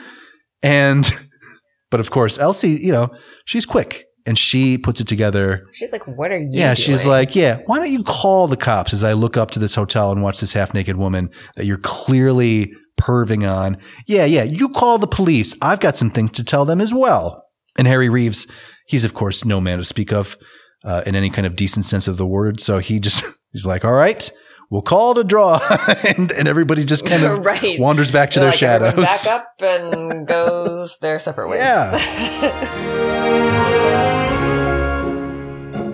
[0.62, 1.10] And
[1.90, 3.10] but of course, Elsie, you know,
[3.44, 5.66] she's quick and she puts it together.
[5.72, 8.92] She's like, what are you Yeah, she's like, "Yeah, why don't you call the cops?"
[8.92, 11.78] As I look up to this hotel and watch this half naked woman that you're
[11.78, 13.78] clearly perving on.
[14.06, 15.54] Yeah, yeah, you call the police.
[15.62, 17.44] I've got some things to tell them as well.
[17.78, 18.46] And Harry Reeves,
[18.86, 20.36] he's of course no man to speak of
[20.84, 22.60] uh, in any kind of decent sense of the word.
[22.60, 24.30] So he just he's like, "All right,
[24.70, 25.60] we'll call it a draw,"
[26.16, 27.78] and and everybody just kind of right.
[27.78, 28.58] wanders back to They're their like,
[28.94, 29.26] shadows.
[29.26, 31.60] Back up and goes their separate ways.
[31.60, 31.98] Yeah.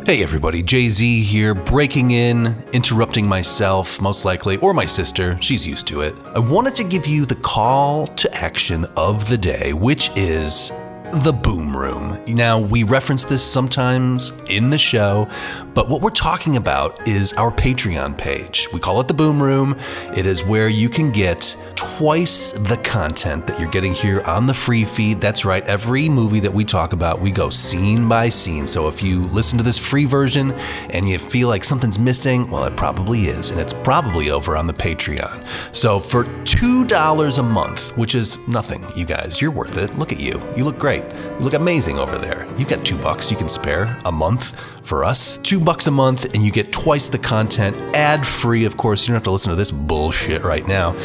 [0.07, 5.67] Hey everybody, Jay Z here, breaking in, interrupting myself, most likely, or my sister, she's
[5.67, 6.15] used to it.
[6.33, 10.73] I wanted to give you the call to action of the day, which is
[11.12, 12.23] the Boom Room.
[12.27, 15.29] Now, we reference this sometimes in the show,
[15.75, 18.69] but what we're talking about is our Patreon page.
[18.73, 19.77] We call it the Boom Room.
[20.16, 24.55] It is where you can get twice the content that you're getting here on the
[24.55, 25.21] free feed.
[25.21, 28.67] That's right, every movie that we talk about, we go scene by scene.
[28.67, 30.53] So if you listen to this free version
[30.91, 34.67] and you feel like something's missing, well, it probably is, and it's probably over on
[34.67, 35.47] the Patreon.
[35.75, 39.97] So for $2 a month, which is nothing, you guys, you're worth it.
[39.99, 40.41] Look at you.
[40.57, 41.05] You look great.
[41.12, 42.47] You look amazing over there.
[42.57, 45.38] You've got two bucks you can spare a month for us.
[45.38, 48.64] Two bucks a month, and you get twice the content ad free.
[48.64, 50.96] Of course, you don't have to listen to this bullshit right now.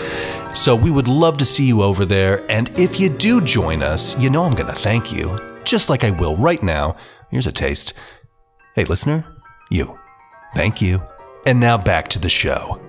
[0.54, 2.50] So we would love to see you over there.
[2.52, 6.04] And if you do join us, you know I'm going to thank you, just like
[6.04, 6.96] I will right now.
[7.30, 7.94] Here's a taste.
[8.76, 9.26] Hey, listener,
[9.70, 9.98] you.
[10.54, 11.02] Thank you.
[11.46, 12.80] And now back to the show.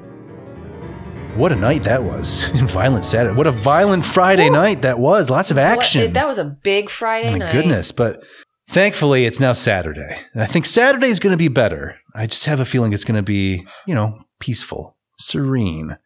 [1.36, 2.44] what a night that was.
[2.72, 3.34] violent Saturday.
[3.34, 5.30] What a violent Friday night that was.
[5.30, 6.02] Lots of action.
[6.02, 7.52] What- that was a big Friday My night.
[7.52, 7.90] goodness.
[7.92, 8.22] But
[8.68, 10.18] thankfully, it's now Saturday.
[10.32, 11.96] And I think Saturday is going to be better.
[12.14, 15.96] I just have a feeling it's going to be, you know, peaceful, serene.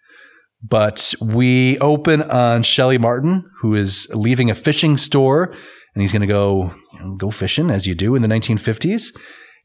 [0.62, 5.54] But we open on Shelley Martin, who is leaving a fishing store,
[5.94, 9.14] and he's going to go you know, go fishing as you do in the 1950s.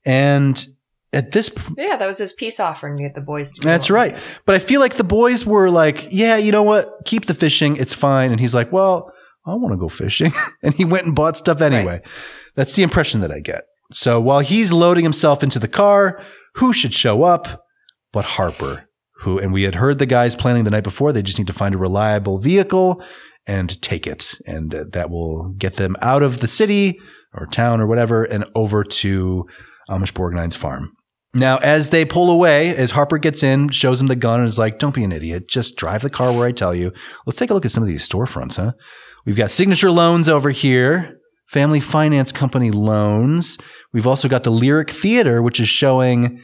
[0.06, 0.64] And
[1.14, 3.62] at this p- Yeah, that was his peace offering to get the boys to.
[3.62, 4.18] that's right.
[4.46, 6.90] But I feel like the boys were like, yeah, you know what?
[7.06, 7.78] Keep the fishing.
[7.78, 8.32] It's fine.
[8.32, 9.12] And he's like, well,
[9.46, 10.34] I want to go fishing.
[10.64, 12.02] and he went and bought stuff anyway.
[12.62, 13.64] That's the impression that I get.
[13.92, 16.22] So while he's loading himself into the car,
[16.58, 17.66] who should show up
[18.14, 18.88] but Harper,
[19.22, 21.54] who, and we had heard the guys planning the night before, they just need to
[21.54, 23.04] find a reliable vehicle
[23.48, 24.36] and take it.
[24.46, 27.00] And that will get them out of the city
[27.34, 29.48] or town or whatever and over to
[29.90, 30.92] Amish Borgnine's farm.
[31.34, 34.60] Now, as they pull away, as Harper gets in, shows him the gun, and is
[34.60, 35.48] like, Don't be an idiot.
[35.50, 36.94] Just drive the car where I tell you.
[37.26, 38.74] Let's take a look at some of these storefronts, huh?
[39.26, 41.18] We've got signature loans over here,
[41.52, 43.58] family finance company loans.
[43.94, 46.42] We've also got the Lyric Theater, which is showing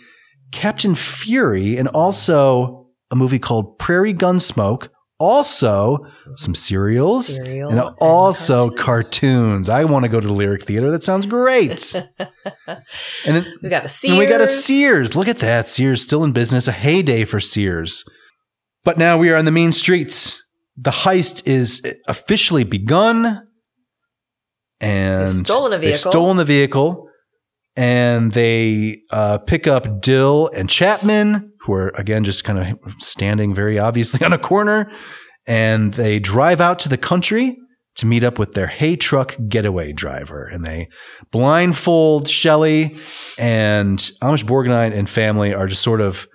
[0.52, 4.90] Captain Fury and also a movie called Prairie Gunsmoke.
[5.20, 5.98] Also,
[6.36, 8.84] some cereals Cereal and and also cartoons.
[8.86, 9.70] cartoons.
[9.70, 10.92] I want to go to the Lyric Theater.
[10.92, 11.96] That sounds great.
[12.68, 12.84] and
[13.26, 14.12] then We got a Sears.
[14.12, 15.16] and we got a Sears.
[15.16, 15.68] Look at that.
[15.70, 16.68] Sears still in business.
[16.68, 18.06] A heyday for Sears.
[18.84, 20.40] But now we are on the main streets.
[20.76, 23.47] The heist is officially begun.
[24.80, 26.12] And They've stolen a they've vehicle.
[26.12, 27.10] stolen the vehicle.
[27.76, 33.54] And they uh, pick up Dill and Chapman, who are again just kind of standing
[33.54, 34.92] very obviously on a corner.
[35.46, 37.56] And they drive out to the country
[37.98, 40.44] to meet up with their hay truck getaway driver.
[40.46, 40.90] And they
[41.32, 42.86] blindfold Shelley
[43.40, 46.28] and Amish Borgnine and family are just sort of,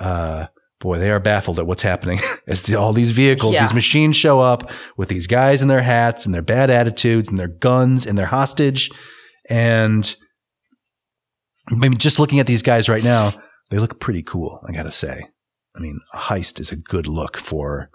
[0.00, 0.46] uh,
[0.80, 3.62] boy, they are baffled at what's happening as the, all these vehicles, Yeah.
[3.62, 7.38] these machines show up with these guys in their hats and their bad attitudes and
[7.38, 8.90] their guns and their hostage.
[9.50, 10.14] And
[11.70, 13.30] maybe just looking at these guys right now,
[13.70, 15.28] they look pretty cool, I gotta say.
[15.76, 17.90] I mean, a heist is a good look for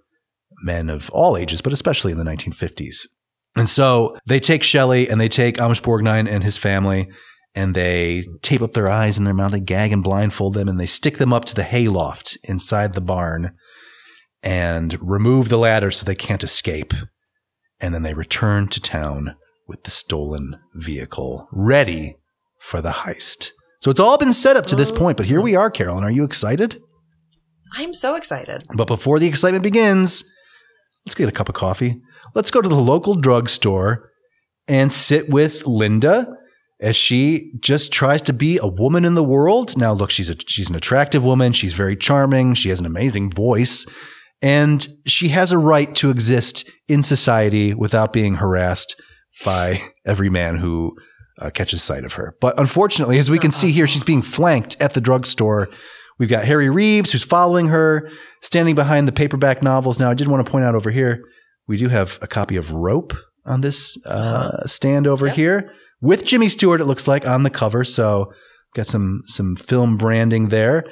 [0.62, 3.08] men of all ages, but especially in the 1950s.
[3.56, 7.10] And so they take Shelley and they take Amish Borgnine and his family
[7.56, 10.80] and they tape up their eyes and their mouth, they gag and blindfold them, and
[10.80, 13.56] they stick them up to the hayloft inside the barn
[14.42, 16.94] and remove the ladder so they can't escape.
[17.80, 19.36] And then they return to town
[19.68, 22.18] with the stolen vehicle ready
[22.60, 23.52] for the heist.
[23.82, 24.96] So it's all been set up to this oh.
[24.96, 26.04] point, but here we are, Carolyn.
[26.04, 26.82] Are you excited?
[27.76, 28.64] I'm so excited.
[28.74, 30.24] But before the excitement begins,
[31.06, 32.02] let's get a cup of coffee.
[32.36, 34.12] Let's go to the local drugstore
[34.68, 36.28] and sit with Linda
[36.84, 39.76] as she just tries to be a woman in the world.
[39.78, 41.54] Now, look, she's a, she's an attractive woman.
[41.54, 42.54] She's very charming.
[42.54, 43.86] She has an amazing voice.
[44.42, 49.02] And she has a right to exist in society without being harassed
[49.46, 50.96] by every man who
[51.40, 52.36] uh, catches sight of her.
[52.42, 55.70] But unfortunately, as we can see here, she's being flanked at the drugstore.
[56.20, 58.10] We've got Harry Reeves who's following her,
[58.42, 59.98] standing behind the paperback novels.
[60.00, 61.24] Now, I did want to point out over here,
[61.68, 63.14] we do have a copy of Rope
[63.46, 65.34] on this uh, stand over Yeah.
[65.34, 66.82] here with Jimmy Stewart.
[66.82, 68.32] It looks like on the cover, so
[68.76, 70.86] got some some film branding there.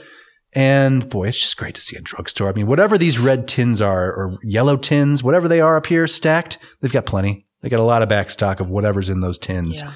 [0.54, 2.50] And boy, it's just great to see a drugstore.
[2.50, 6.08] I mean, whatever these red tins are, or yellow tins, whatever they are up here
[6.08, 7.46] stacked, they've got plenty.
[7.62, 9.82] They got a lot of back stock of whatever's in those tins.
[9.82, 9.92] Yeah.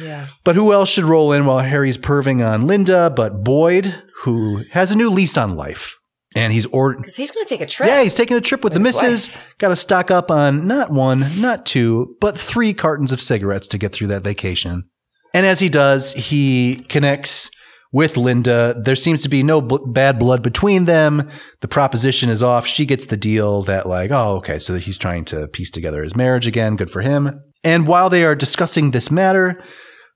[0.00, 0.28] Yeah.
[0.44, 4.92] But who else should roll in while Harry's perving on Linda but Boyd, who has
[4.92, 5.98] a new lease on life.
[6.36, 6.98] And he's ordered.
[6.98, 7.88] Because he's going to take a trip.
[7.88, 9.34] Yeah, he's taking a trip with the With missus.
[9.58, 13.78] Got to stock up on not one, not two, but three cartons of cigarettes to
[13.78, 14.88] get through that vacation.
[15.34, 17.50] And as he does, he connects
[17.92, 18.80] with Linda.
[18.80, 21.28] There seems to be no bl- bad blood between them.
[21.60, 22.66] The proposition is off.
[22.66, 26.14] She gets the deal that, like, oh, okay, so he's trying to piece together his
[26.14, 26.76] marriage again.
[26.76, 27.42] Good for him.
[27.64, 29.60] And while they are discussing this matter,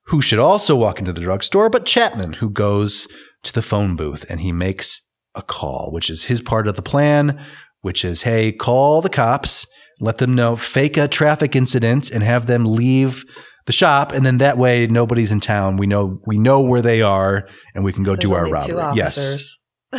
[0.06, 3.08] who should also walk into the drugstore but Chapman, who goes
[3.42, 5.00] to the phone booth and he makes
[5.34, 7.40] a call, which is his part of the plan,
[7.80, 9.66] which is, hey, call the cops,
[10.00, 13.24] let them know, fake a traffic incident and have them leave
[13.66, 14.12] the shop.
[14.12, 15.76] And then that way nobody's in town.
[15.76, 18.96] We know, we know where they are and we can go There's do our robbery.
[18.96, 19.58] Yes.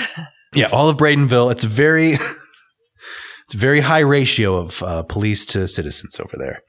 [0.54, 0.70] Yeah.
[0.72, 1.52] All of Bradenville.
[1.52, 6.62] It's a very, it's a very high ratio of uh, police to citizens over there.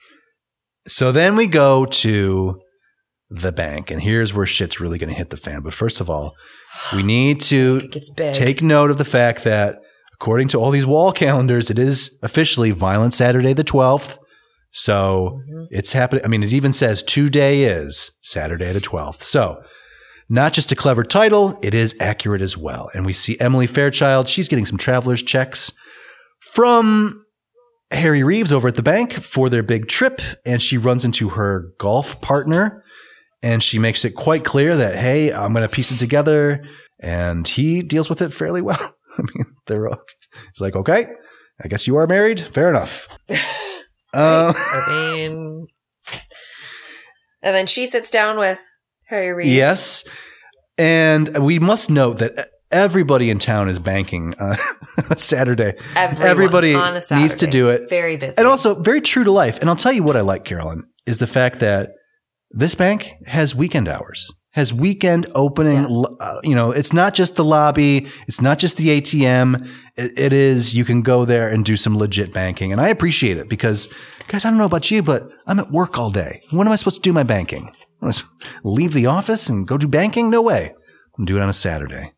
[0.88, 2.60] So then we go to
[3.28, 5.60] the bank and here's where shit's really going to hit the fan.
[5.62, 6.34] But first of all,
[6.94, 8.32] we need to It gets big.
[8.32, 9.78] take note of the fact that
[10.14, 14.18] according to all these wall calendars, it is officially Violent Saturday the 12th.
[14.70, 15.66] So Mhm.
[15.70, 16.24] it's happening.
[16.24, 19.22] I mean, it even says today is Saturday the 12th.
[19.22, 19.60] So
[20.28, 22.90] not just a clever title, it is accurate as well.
[22.94, 24.28] And we see Emily Fairchild.
[24.28, 25.72] She's getting some traveler's checks
[26.52, 27.24] from
[27.90, 31.72] Harry Reeves over at the bank for their big trip, and she runs into her
[31.78, 32.82] golf partner,
[33.42, 36.64] and she makes it quite clear that hey, I'm going to piece it together,
[37.00, 38.94] and he deals with it fairly well.
[39.18, 40.00] I mean, they're all,
[40.52, 41.06] he's like, okay,
[41.62, 42.40] I guess you are married.
[42.40, 43.08] Fair enough.
[44.14, 45.66] Uh, I mean,
[47.42, 48.58] and then she sits down with
[49.08, 49.50] Harry Reeves.
[49.52, 50.04] yes,
[50.78, 54.56] and we must note that everybody in town is banking uh,
[54.98, 55.74] on a Saturday.
[55.94, 57.90] Everyone Everybody a needs to do It's it.
[57.90, 58.38] very busy.
[58.38, 59.58] And also very true to life.
[59.60, 61.90] And I'll tell you what I like, Carolyn, is the fact that
[62.56, 65.82] this bank has weekend hours, has weekend opening.
[65.82, 66.06] Yes.
[66.20, 69.68] uh, you know, it's not just the lobby, it's not just the ATM.
[69.96, 72.72] It, it is, you can go there and do some legit banking.
[72.72, 73.88] And I appreciate it because,
[74.26, 76.42] guys, I don't know about you, but I'm at work all day.
[76.50, 77.72] When am I supposed to do my banking?
[78.02, 80.30] Am supposed to leave the office and go do banking?
[80.30, 80.74] No way.
[81.18, 82.14] I'm doing it on a Saturday,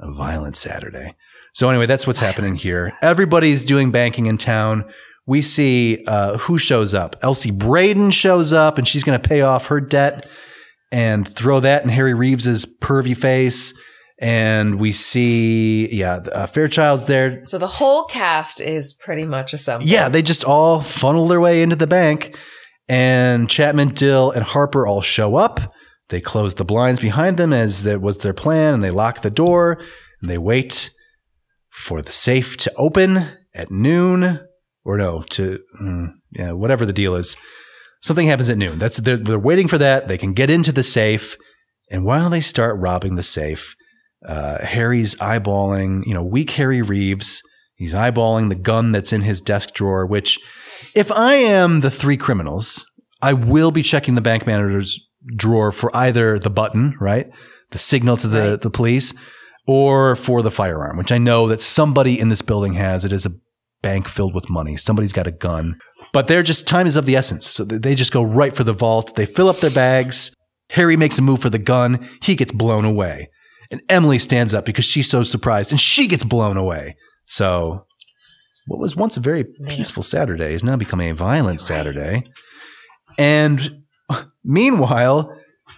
[0.00, 1.14] a violent Saturday.
[1.52, 2.96] So anyway, that's what's happening here.
[3.02, 4.84] Everybody's doing banking in town.
[5.26, 7.16] We see uh, who shows up.
[7.22, 10.28] Elsie Braden shows up, and she's going to pay off her debt
[10.92, 13.74] and throw that in Harry Reeves's pervy face.
[14.18, 17.44] And we see, yeah, uh, Fairchild's there.
[17.44, 19.90] so the whole cast is pretty much assembled.
[19.90, 22.34] Yeah, they just all funnel their way into the bank,
[22.88, 25.74] and Chapman, Dill, and Harper all show up.
[26.08, 29.30] They close the blinds behind them as that was their plan, and they lock the
[29.30, 29.78] door
[30.20, 30.90] and they wait
[31.68, 34.40] for the safe to open at noon,
[34.86, 37.36] or no, to mm, yeah, whatever the deal is.
[38.02, 38.78] Something happens at noon.
[38.78, 40.06] That's they're, they're waiting for that.
[40.08, 41.36] They can get into the safe,
[41.90, 43.74] and while they start robbing the safe,
[44.26, 47.42] uh, Harry's eyeballing, you know, weak Harry Reeves.
[47.74, 50.38] He's eyeballing the gun that's in his desk drawer, which,
[50.94, 52.86] if I am the three criminals,
[53.20, 54.98] I will be checking the bank manager's
[55.34, 57.26] drawer for either the button, right?
[57.72, 58.60] The signal to the, Right.
[58.60, 59.12] the police,
[59.66, 63.04] or for the firearm, which I know that somebody in this building has.
[63.04, 63.32] It is a
[63.86, 64.76] bank filled with money.
[64.76, 65.78] Somebody's got a gun.
[66.12, 67.46] But they're just, time is of the essence.
[67.46, 69.14] So they just go right for the vault.
[69.14, 70.34] They fill up their bags.
[70.70, 72.08] Harry makes a move for the gun.
[72.20, 73.30] He gets blown away.
[73.70, 76.96] And Emily stands up because she's so surprised and she gets blown away.
[77.26, 77.86] So,
[78.66, 82.24] what was once a very peaceful Saturday is now becoming a violent Saturday.
[83.18, 83.84] And
[84.44, 85.32] meanwhile,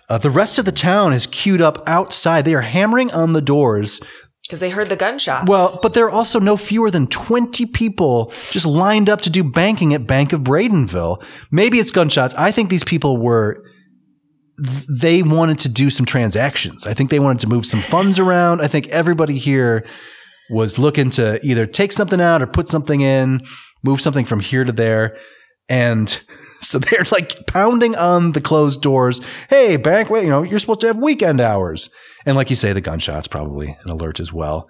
[0.08, 2.46] uh, the rest of the town is queued up outside.
[2.46, 4.00] They are hammering on the doors.
[4.48, 5.46] Because they heard the gunshots.
[5.46, 9.44] Well, but there are also no fewer than 20 people just lined up to do
[9.44, 11.22] banking at Bank of Bradenville.
[11.50, 12.34] Maybe it's gunshots.
[12.34, 13.62] I think these people were
[14.88, 16.86] they wanted to do some transactions.
[16.86, 18.62] I think they wanted to move some funds around.
[18.62, 19.86] I think everybody here
[20.50, 23.42] was looking to either take something out or put something in,
[23.84, 25.16] move something from here to there.
[25.68, 26.08] And
[26.60, 29.20] so they're like pounding on the closed doors.
[29.50, 31.90] Hey, bank, you know, you're supposed to have weekend hours.
[32.26, 34.68] And like you say, the gunshots probably an alert as well.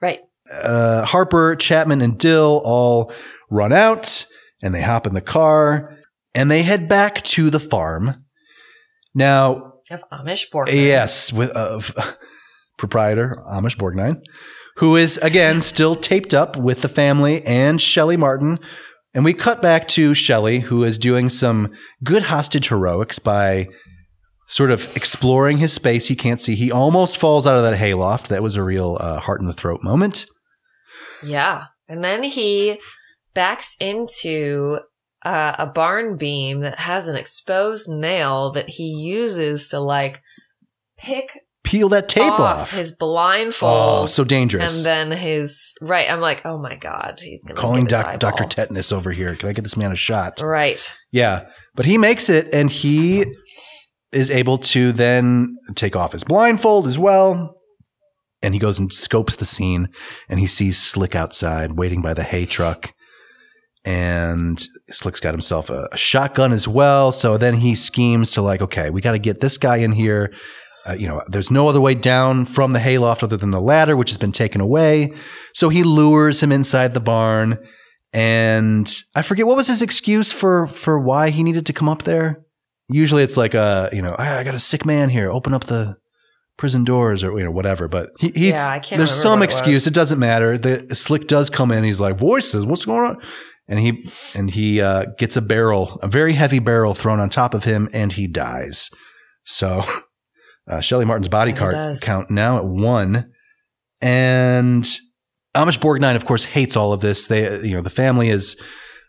[0.00, 0.20] right.
[0.52, 3.12] Uh, Harper, Chapman, and Dill all
[3.50, 4.26] run out
[4.62, 5.96] and they hop in the car
[6.34, 8.24] and they head back to the farm.
[9.14, 10.74] Now, Of Amish Borgman.
[10.74, 11.80] Yes, with uh,
[12.78, 14.22] proprietor Amish Borgnine,
[14.76, 18.58] who is again still taped up with the family and Shelley Martin.
[19.12, 21.72] And we cut back to Shelley, who is doing some
[22.04, 23.68] good hostage heroics by
[24.46, 26.54] sort of exploring his space he can't see.
[26.54, 28.28] He almost falls out of that hayloft.
[28.28, 30.26] That was a real uh, heart in the throat moment.
[31.24, 31.66] Yeah.
[31.88, 32.80] And then he
[33.34, 34.80] backs into
[35.24, 40.22] uh, a barn beam that has an exposed nail that he uses to like
[40.96, 42.70] pick Peel that tape off, off.
[42.72, 44.02] his blindfold.
[44.02, 44.78] oh, so dangerous.
[44.78, 46.10] and then his right.
[46.10, 48.44] I'm like, oh my god, he's gonna Calling doc- Dr.
[48.44, 49.36] Tetanus over here.
[49.36, 50.40] Can I get this man a shot?
[50.40, 50.96] Right.
[51.12, 53.24] Yeah, but he makes it, and he
[54.10, 57.56] is able to then take off his blindfold as well.
[58.42, 59.88] And he goes and scopes the scene,
[60.28, 62.92] and he sees Slick outside waiting by the hay truck.
[63.84, 67.12] And Slick's got himself a, a shotgun as well.
[67.12, 70.32] So then he schemes to like, okay, we got to get this guy in here.
[70.90, 73.96] Uh, you know, there's no other way down from the hayloft other than the ladder,
[73.96, 75.12] which has been taken away.
[75.54, 77.58] So he lures him inside the barn.
[78.12, 82.02] And I forget what was his excuse for for why he needed to come up
[82.02, 82.42] there.
[82.88, 85.30] Usually it's like a you know I, I got a sick man here.
[85.30, 85.96] Open up the
[86.56, 87.86] prison doors or you know whatever.
[87.86, 89.86] But he, he's Yeah, I can't there's some what it excuse.
[89.86, 90.58] It doesn't matter.
[90.58, 91.84] The slick does come in.
[91.84, 92.66] He's like voices.
[92.66, 93.22] What's going on?
[93.68, 97.54] And he and he uh, gets a barrel, a very heavy barrel thrown on top
[97.54, 98.90] of him, and he dies.
[99.44, 99.84] So
[100.70, 101.52] uh, Shelley Martin's body
[102.02, 103.30] Yeah, count now at one,
[104.00, 104.84] and
[105.54, 107.26] Amish Borgnine, of course, hates all of this.
[107.26, 108.56] They, you know, the family is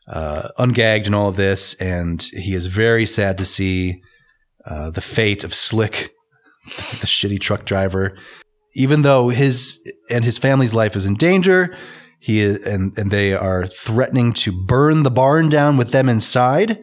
[0.07, 4.01] uh, ungagged in all of this, and he is very sad to see
[4.65, 6.11] uh, the fate of Slick,
[6.65, 8.17] the shitty truck driver.
[8.73, 11.75] Even though his and his family's life is in danger,
[12.19, 16.79] He and and they are threatening to burn the barn down with them inside.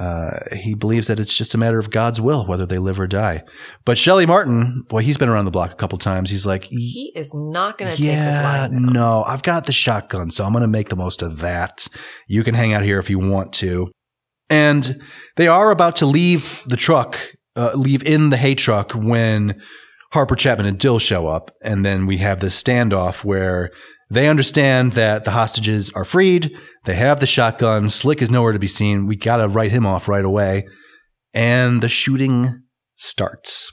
[0.00, 3.06] Uh, he believes that it's just a matter of God's will whether they live or
[3.06, 3.44] die.
[3.84, 6.30] But Shelley Martin, boy, he's been around the block a couple times.
[6.30, 8.86] He's like, He is not going to take this yeah, line.
[8.86, 11.86] no, I've got the shotgun, so I'm going to make the most of that.
[12.26, 13.92] You can hang out here if you want to.
[14.48, 15.02] And
[15.36, 17.18] they are about to leave the truck,
[17.54, 19.60] uh, leave in the hay truck when
[20.14, 21.50] Harper Chapman and Dill show up.
[21.62, 23.68] And then we have this standoff where
[24.10, 26.56] they understand that the hostages are freed.
[26.84, 27.88] They have the shotgun.
[27.88, 29.06] Slick is nowhere to be seen.
[29.06, 30.66] We got to write him off right away.
[31.32, 32.64] And the shooting
[32.96, 33.72] starts.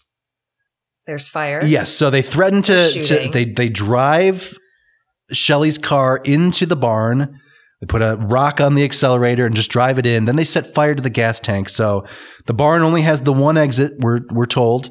[1.07, 1.63] There's fire.
[1.63, 4.57] Yes, so they threaten to, to they they drive
[5.31, 7.39] Shelley's car into the barn.
[7.79, 10.25] They put a rock on the accelerator and just drive it in.
[10.25, 11.69] Then they set fire to the gas tank.
[11.69, 12.05] So
[12.45, 14.89] the barn only has the one exit, we're we're told.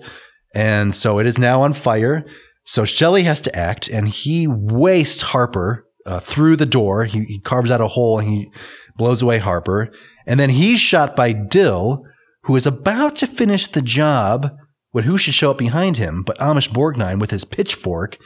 [0.54, 2.24] And so it is now on fire.
[2.66, 7.04] So Shelley has to act and he wastes Harper uh, through the door.
[7.04, 8.50] He, he carves out a hole and he
[8.96, 9.90] blows away Harper.
[10.26, 12.02] And then he's shot by Dill,
[12.42, 14.50] who is about to finish the job
[14.90, 18.16] when who should show up behind him but Amish Borgnine with his pitchfork,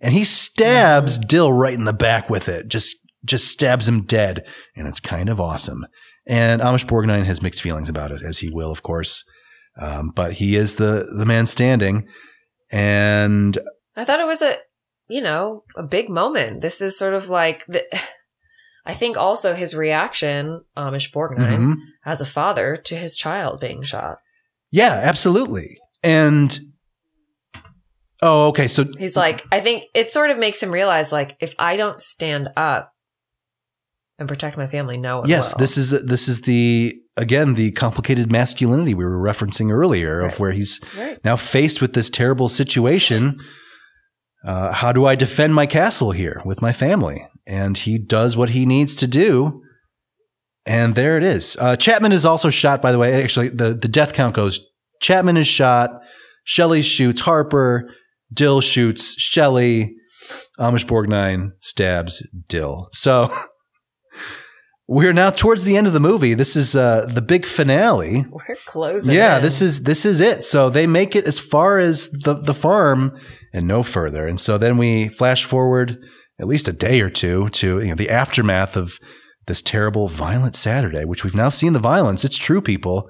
[0.00, 2.68] and he stabs Dill right in the back with it.
[2.68, 5.86] Just just stabs him dead, and it's kind of awesome.
[6.26, 9.22] And Amish Borgnine has mixed feelings about it, as he will, of course.
[9.78, 12.08] Um, but he is the the man standing,
[12.70, 13.58] and
[13.96, 14.56] I thought it was a,
[15.08, 16.60] you know, a big moment.
[16.60, 17.84] This is sort of like the.
[18.86, 21.74] I think also his reaction, Amish Borgnine, Mhm.
[22.04, 24.18] as a father to his child being shot.
[24.70, 25.78] yeah, absolutely.
[26.02, 26.58] And
[28.20, 31.54] oh, okay, so He's like, I think it sort of makes him realize, like, if
[31.58, 32.92] I don't stand up
[34.18, 35.60] and protect my family, no one Yes, will.
[35.60, 40.52] this is this is the again the complicated masculinity we were referencing earlier of where
[40.52, 41.24] he's right.
[41.24, 43.40] now faced with this terrible situation.
[44.44, 47.26] Uh, how do I defend my castle here with my family?
[47.46, 49.62] And he does what he needs to do.
[50.66, 51.56] And there it is.
[51.60, 53.22] Uh, Chapman is also shot, by the way.
[53.22, 54.60] Actually, the, the death count goes
[55.00, 55.90] Chapman is shot,
[56.44, 57.90] Shelley shoots Harper,
[58.32, 59.94] Dill shoots Shelley,
[60.58, 62.88] Amish Borgnine stabs Dill.
[62.92, 63.34] So
[64.86, 66.34] we're now towards the end of the movie.
[66.34, 68.26] This is uh, the big finale.
[68.30, 69.14] We're closing.
[69.14, 69.42] Yeah, in.
[69.42, 70.44] this is this is it.
[70.44, 73.18] So they make it as far as the the farm
[73.52, 74.26] and no further.
[74.26, 76.04] And so then we flash forward
[76.38, 78.98] at least a day or two to you know the aftermath of
[79.46, 82.24] this terrible violent Saturday, which we've now seen the violence.
[82.24, 83.08] It's true, people.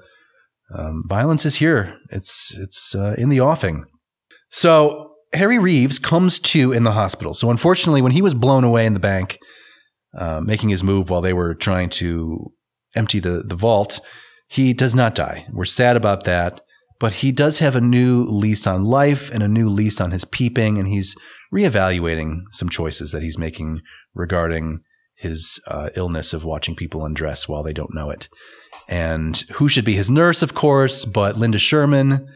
[0.73, 1.97] Um, violence is here.
[2.09, 3.85] It's it's uh, in the offing.
[4.49, 7.33] So Harry Reeves comes to in the hospital.
[7.33, 9.37] So unfortunately, when he was blown away in the bank,
[10.17, 12.53] uh, making his move while they were trying to
[12.95, 13.99] empty the the vault,
[14.47, 15.47] he does not die.
[15.51, 16.61] We're sad about that,
[16.99, 20.25] but he does have a new lease on life and a new lease on his
[20.25, 21.15] peeping, and he's
[21.53, 23.81] reevaluating some choices that he's making
[24.13, 24.81] regarding
[25.15, 28.27] his uh, illness of watching people undress while they don't know it.
[28.87, 32.27] And who should be his nurse, of course, but Linda Sherman.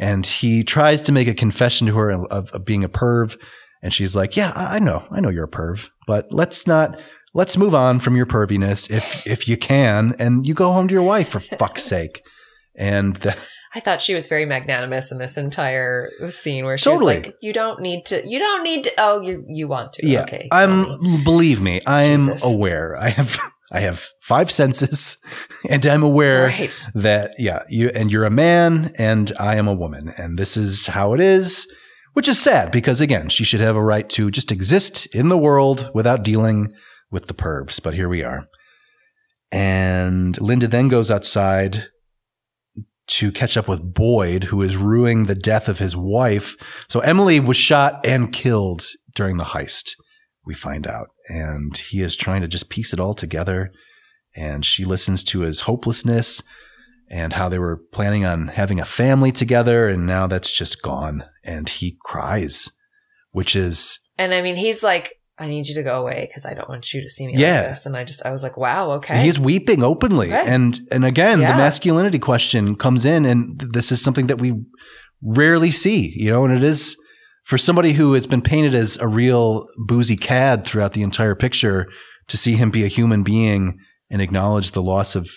[0.00, 3.38] And he tries to make a confession to her of, of being a perv.
[3.82, 5.06] And she's like, Yeah, I I know.
[5.10, 7.00] I know you're a perv, but let's not.
[7.34, 10.94] Let's move on from your perviness if if you can, and you go home to
[10.94, 12.24] your wife for fuck's sake.
[12.76, 13.36] And the,
[13.74, 17.16] I thought she was very magnanimous in this entire scene where she Totally.
[17.16, 18.22] was like, "You don't need to.
[18.26, 18.92] You don't need to.
[18.98, 20.06] Oh, you you want to?
[20.06, 20.48] yeah, okay.
[20.52, 20.84] I'm.
[20.84, 22.44] Tony." Believe me, I am Jesus.
[22.44, 22.96] aware.
[22.96, 23.36] I have
[23.72, 25.18] I have five senses,
[25.68, 26.86] and I'm aware right.
[26.94, 30.86] that yeah, you and you're a man, and I am a woman, and this is
[30.86, 31.66] how it is.
[32.12, 35.36] Which is sad because again, she should have a right to just exist in the
[35.36, 36.72] world without dealing
[37.10, 37.82] with the pervs.
[37.82, 38.46] But here we are.
[39.50, 41.86] And Linda then goes outside
[43.06, 46.56] to catch up with Boyd, who is ruining the death of his wife.
[46.88, 49.92] So Emily was shot and killed during the heist,
[50.44, 51.08] we find out.
[51.28, 53.70] And he is trying to just piece it all together.
[54.34, 56.42] And she listens to his hopelessness
[57.08, 59.88] and how they were planning on having a family together.
[59.88, 61.24] And now that's just gone.
[61.44, 62.70] And he cries,
[63.30, 66.54] which is And I mean, he's like, "I need you to go away because I
[66.54, 67.60] don't want you to see me Yeah.
[67.60, 70.30] like this." And I just, I was like, "Wow, okay." He's weeping openly.
[70.30, 70.46] Right.
[70.46, 74.54] And and again, the masculinity question comes in and th- this is something that we
[75.22, 76.96] rarely see, you know, and it is
[77.44, 81.86] for somebody who has been painted as a real boozy cad throughout the entire picture
[82.28, 83.78] to see him be a human being
[84.10, 85.28] and acknowledge the loss of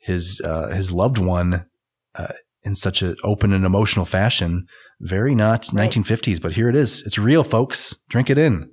[0.00, 1.66] his uh, his loved one
[2.14, 2.32] uh,
[2.62, 4.66] in such an open and emotional fashion,
[5.00, 5.90] very not Right.
[5.90, 7.02] 1950s, but here it is.
[7.06, 7.94] It's real, folks.
[8.08, 8.70] Drink it in.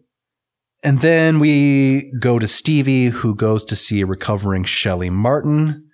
[0.85, 5.89] And then we go to Stevie, who goes to see a recovering Shelley Martin,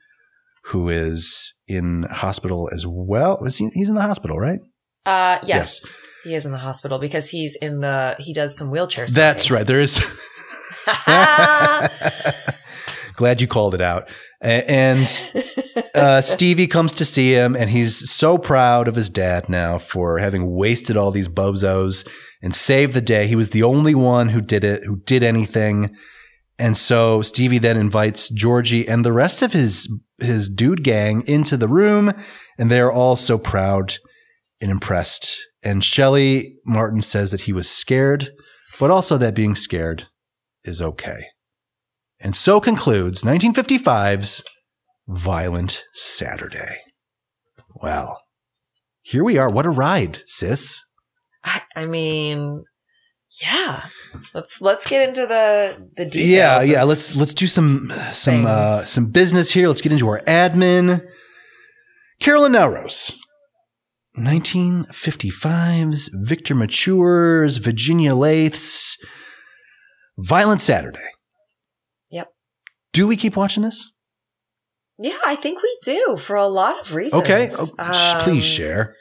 [0.66, 3.44] who is in hospital as well.
[3.46, 4.60] Is he, he's in the hospital, right?
[5.06, 5.98] uh, yes, Yes.
[6.26, 8.16] he is in the hospital because he's in the.
[8.20, 9.06] He does some wheelchair.
[9.08, 9.66] That's right.
[9.66, 10.00] There is
[13.16, 14.08] Glad you called it out.
[14.42, 15.08] And
[15.94, 20.18] uh, Stevie comes to see him, and he's so proud of his dad now for
[20.18, 22.08] having wasted all these bozos
[22.42, 23.28] and saved the day.
[23.28, 25.96] He was the only one who did it, who did anything.
[26.58, 29.90] And so Stevie then invites Georgie and the rest of his
[30.20, 32.14] his dude gang into the room,
[32.58, 33.96] and they're all so proud
[34.62, 35.48] and impressed.
[35.64, 38.30] And Shelley Martin says that he was scared,
[38.80, 40.08] but also that being scared
[40.64, 41.24] is okay.
[42.20, 44.44] And so concludes 1955's
[45.08, 46.78] Violent Saturday.
[47.74, 48.22] Well,
[49.02, 49.50] here we are.
[49.50, 50.80] What a ride, sis.
[51.44, 52.64] I, I mean,
[53.42, 53.86] yeah.
[54.34, 56.30] Let's let's get into the the details.
[56.30, 56.84] Yeah, yeah.
[56.84, 59.68] Let's let's do some some uh, some business here.
[59.68, 61.08] Let's get into our admin.
[62.20, 63.18] Carolyn Melrose,
[64.18, 68.98] 1955's Victor Matures, Virginia Leith's
[70.18, 71.00] Violent Saturday.
[72.12, 72.28] Yep.
[72.94, 73.92] Do we keep watching this?
[75.00, 77.24] Yeah, I think we do for a lot of reasons.
[77.24, 77.92] Okay, oh, Um,
[78.24, 78.96] please share.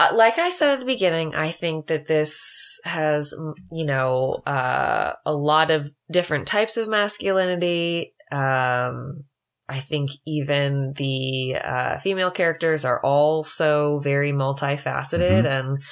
[0.00, 3.34] Uh, like I said at the beginning, I think that this has,
[3.70, 8.14] you know, uh, a lot of different types of masculinity.
[8.32, 9.24] Um,
[9.68, 15.82] I think even the uh, female characters are also very multifaceted and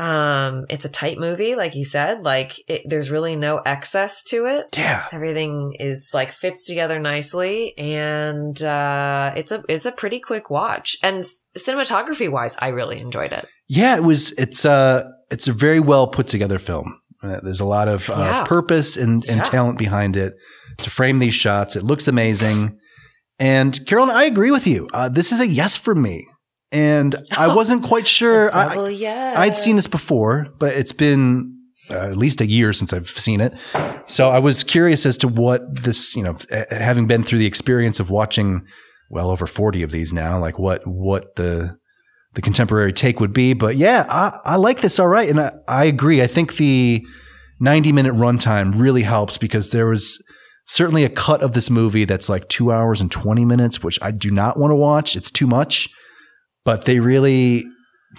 [0.00, 2.22] um, it's a tight movie, like you said.
[2.22, 4.66] Like it, there's really no excess to it.
[4.76, 5.06] Yeah.
[5.12, 10.96] Everything is like fits together nicely, and uh, it's a it's a pretty quick watch.
[11.02, 11.22] And
[11.56, 13.46] cinematography wise, I really enjoyed it.
[13.68, 14.32] Yeah, it was.
[14.32, 16.98] It's uh it's a very well put together film.
[17.22, 18.44] Uh, there's a lot of uh, Yeah.
[18.44, 19.42] purpose and, and Yeah.
[19.42, 20.32] talent behind it
[20.78, 21.76] to frame these shots.
[21.76, 22.78] It looks amazing.
[23.38, 24.88] And Carolyn, I agree with you.
[24.94, 26.26] Uh, this is a yes from me.
[26.72, 28.54] And I wasn't quite sure.
[28.54, 29.36] I, yes.
[29.36, 31.56] I'd seen this before, but it's been
[31.90, 33.54] uh, at least a year since I've seen it.
[34.06, 37.46] So I was curious as to what this, you know, uh, having been through the
[37.46, 38.64] experience of watching
[39.10, 41.76] well over 40 of these now, like what what the
[42.34, 43.54] the contemporary take would be.
[43.54, 45.28] But yeah, I, I like this all right.
[45.28, 46.22] And I, I agree.
[46.22, 47.04] I think the
[47.58, 50.22] 90 minute runtime really helps because there was
[50.66, 54.12] certainly a cut of this movie that's like two hours and 20 minutes, which I
[54.12, 55.16] do not want to watch.
[55.16, 55.88] It's too much.
[56.64, 57.64] But they really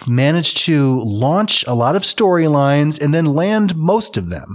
[0.06, 4.54] managed to launch a lot of storylines and then land most of them.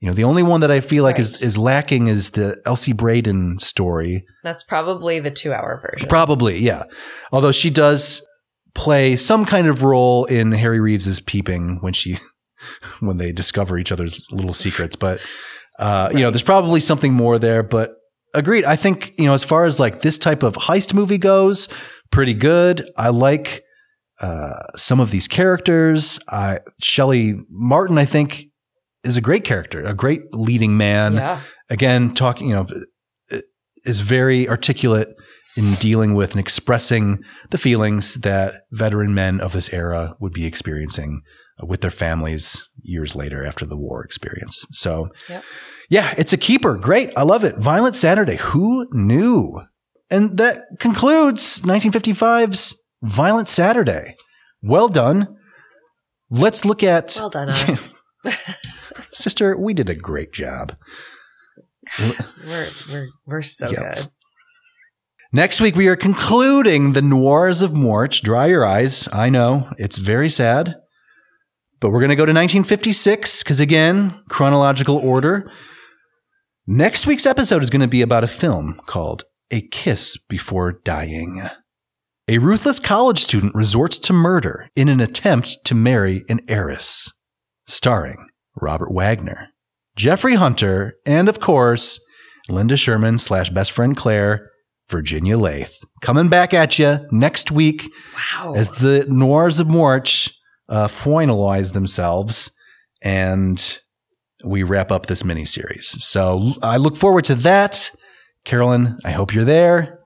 [0.00, 1.42] You know, the only one that I feel like is, Right.
[1.42, 4.24] is lacking is the Elsie Braden story.
[4.42, 6.08] That's probably the two hour version.
[6.08, 6.82] Probably, yeah.
[7.32, 8.20] Although she does
[8.74, 12.18] play some kind of role in Harry Reeves's peeping when she
[13.00, 14.96] when they discover each other's little secrets.
[14.96, 15.20] But
[15.78, 17.62] uh, you know, there's probably something more there.
[17.62, 17.92] But
[18.34, 18.64] agreed.
[18.64, 21.68] I think you know, as far as like this type of heist movie goes,
[22.14, 22.88] pretty good.
[22.96, 23.64] I like
[24.20, 26.18] uh, some of these characters.
[26.28, 28.46] I Shelley Martin, I think,
[29.02, 31.40] is a great character, a great leading man yeah.
[31.68, 32.66] again talking you know
[33.84, 35.08] is very articulate
[35.56, 40.46] in dealing with and expressing the feelings that veteran men of this era would be
[40.46, 41.20] experiencing
[41.62, 45.44] with their families years later after the war experience so Yep.
[45.90, 49.60] yeah it's a keeper great i love it violent saturday who knew
[50.14, 54.14] and that concludes 1955's violent saturday
[54.62, 55.36] well done
[56.30, 57.94] let's look at Well done, us.
[59.12, 60.76] sister we did a great job
[62.46, 63.94] we're we're we're so Yep.
[63.94, 64.08] good.
[65.34, 68.22] Next week, we are concluding the Noirs of March.
[68.22, 69.08] Dry your eyes.
[69.12, 70.76] I know it's very sad,
[71.80, 75.50] but we're going to go to 1956 because, again, chronological order.
[76.68, 79.24] Next week's episode is going to be about a film called
[79.54, 81.48] A Kiss Before Dying.
[82.26, 87.12] A ruthless college student resorts to murder in an attempt to marry an heiress.
[87.68, 88.26] Starring
[88.60, 89.50] Robert Wagner,
[89.94, 92.04] Jeffrey Hunter, and of course,
[92.48, 94.50] Linda Sherman slash best friend Claire,
[94.88, 95.78] Virginia Leith.
[96.02, 97.88] Coming back at you next week
[98.34, 98.54] Wow.
[98.56, 100.32] as the Noirs of March
[100.68, 102.50] uh, finalize themselves
[103.02, 103.78] and
[104.44, 105.84] we wrap up this miniseries.
[106.02, 107.92] So I look forward to that.
[108.44, 109.98] Carolyn, I hope you're there.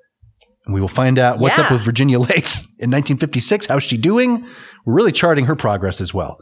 [0.65, 3.67] And we will find out what's up with Virginia Leith in 1956.
[3.67, 4.47] How's she doing?
[4.85, 6.39] We're really charting her progress as well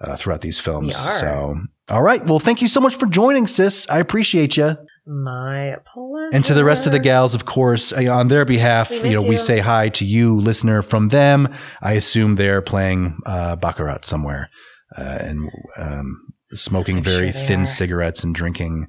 [0.00, 0.96] uh, throughout these films.
[0.96, 1.56] So,
[1.88, 2.24] all right.
[2.26, 3.88] Well, thank you so much for joining, sis.
[3.88, 4.76] I appreciate you.
[5.06, 6.30] My pleasure.
[6.34, 9.10] And to the rest of the gals, of course, uh, on their behalf, We you
[9.14, 11.48] know, we say hi to you, listener, from them.
[11.80, 14.50] I assume they're playing uh, baccarat somewhere
[14.98, 17.66] uh, and um, smoking I'm very sure thin are.
[17.66, 18.88] cigarettes and drinking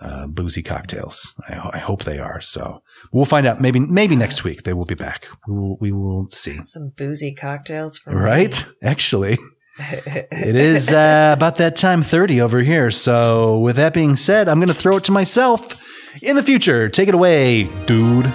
[0.00, 1.34] uh, boozy cocktails.
[1.48, 2.40] I, ho- I hope they are.
[2.40, 2.82] So
[3.12, 3.60] we'll find out.
[3.60, 5.28] Maybe maybe next week they will be back.
[5.46, 6.60] We will, we will see.
[6.66, 8.64] some boozy cocktails from Right?
[8.82, 9.38] Actually,
[9.78, 12.90] it is uh, about that time 30 over here.
[12.90, 15.74] So, with that being said, I'm going to throw it to myself
[16.22, 16.88] in the future.
[16.88, 18.32] Take it away, dude.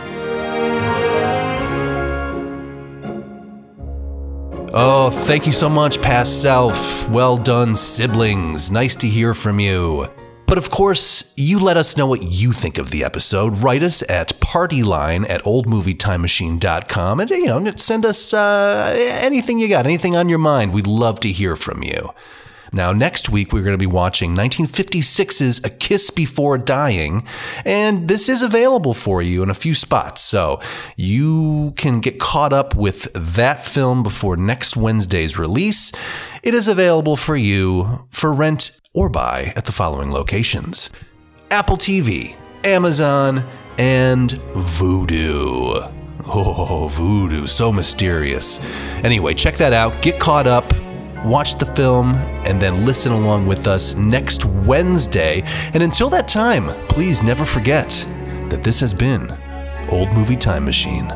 [4.74, 7.10] Oh, thank you so much, past self.
[7.10, 8.72] Well done, siblings.
[8.72, 10.08] Nice to hear from you.
[10.52, 13.64] But of course, you let us know what you think of the episode.
[13.64, 19.86] Write us at partyline at oldmovietimemachine.com and, you know, send us uh, anything you got,
[19.86, 20.74] anything on your mind.
[20.74, 22.10] We'd love to hear from you.
[22.74, 27.26] Now, next week, we're going to be watching 1956's A Kiss Before Dying,
[27.64, 30.22] and this is available for you in a few spots.
[30.22, 30.60] So
[30.98, 35.94] you can get caught up with that film before next Wednesday's release.
[36.44, 40.90] It is available for you for rent or buy at the following locations
[41.50, 43.44] Apple TV, Amazon,
[43.78, 45.82] and Voodoo.
[46.24, 48.60] Oh, Vudu, so mysterious.
[49.04, 50.04] Anyway, check that out.
[50.04, 50.72] Get caught up
[51.24, 52.16] watch the film,
[52.46, 55.44] and then listen along with us next Wednesday.
[55.74, 57.90] And until that time, please never forget
[58.50, 59.38] that this has been
[59.90, 61.12] Old Movie Time Machine.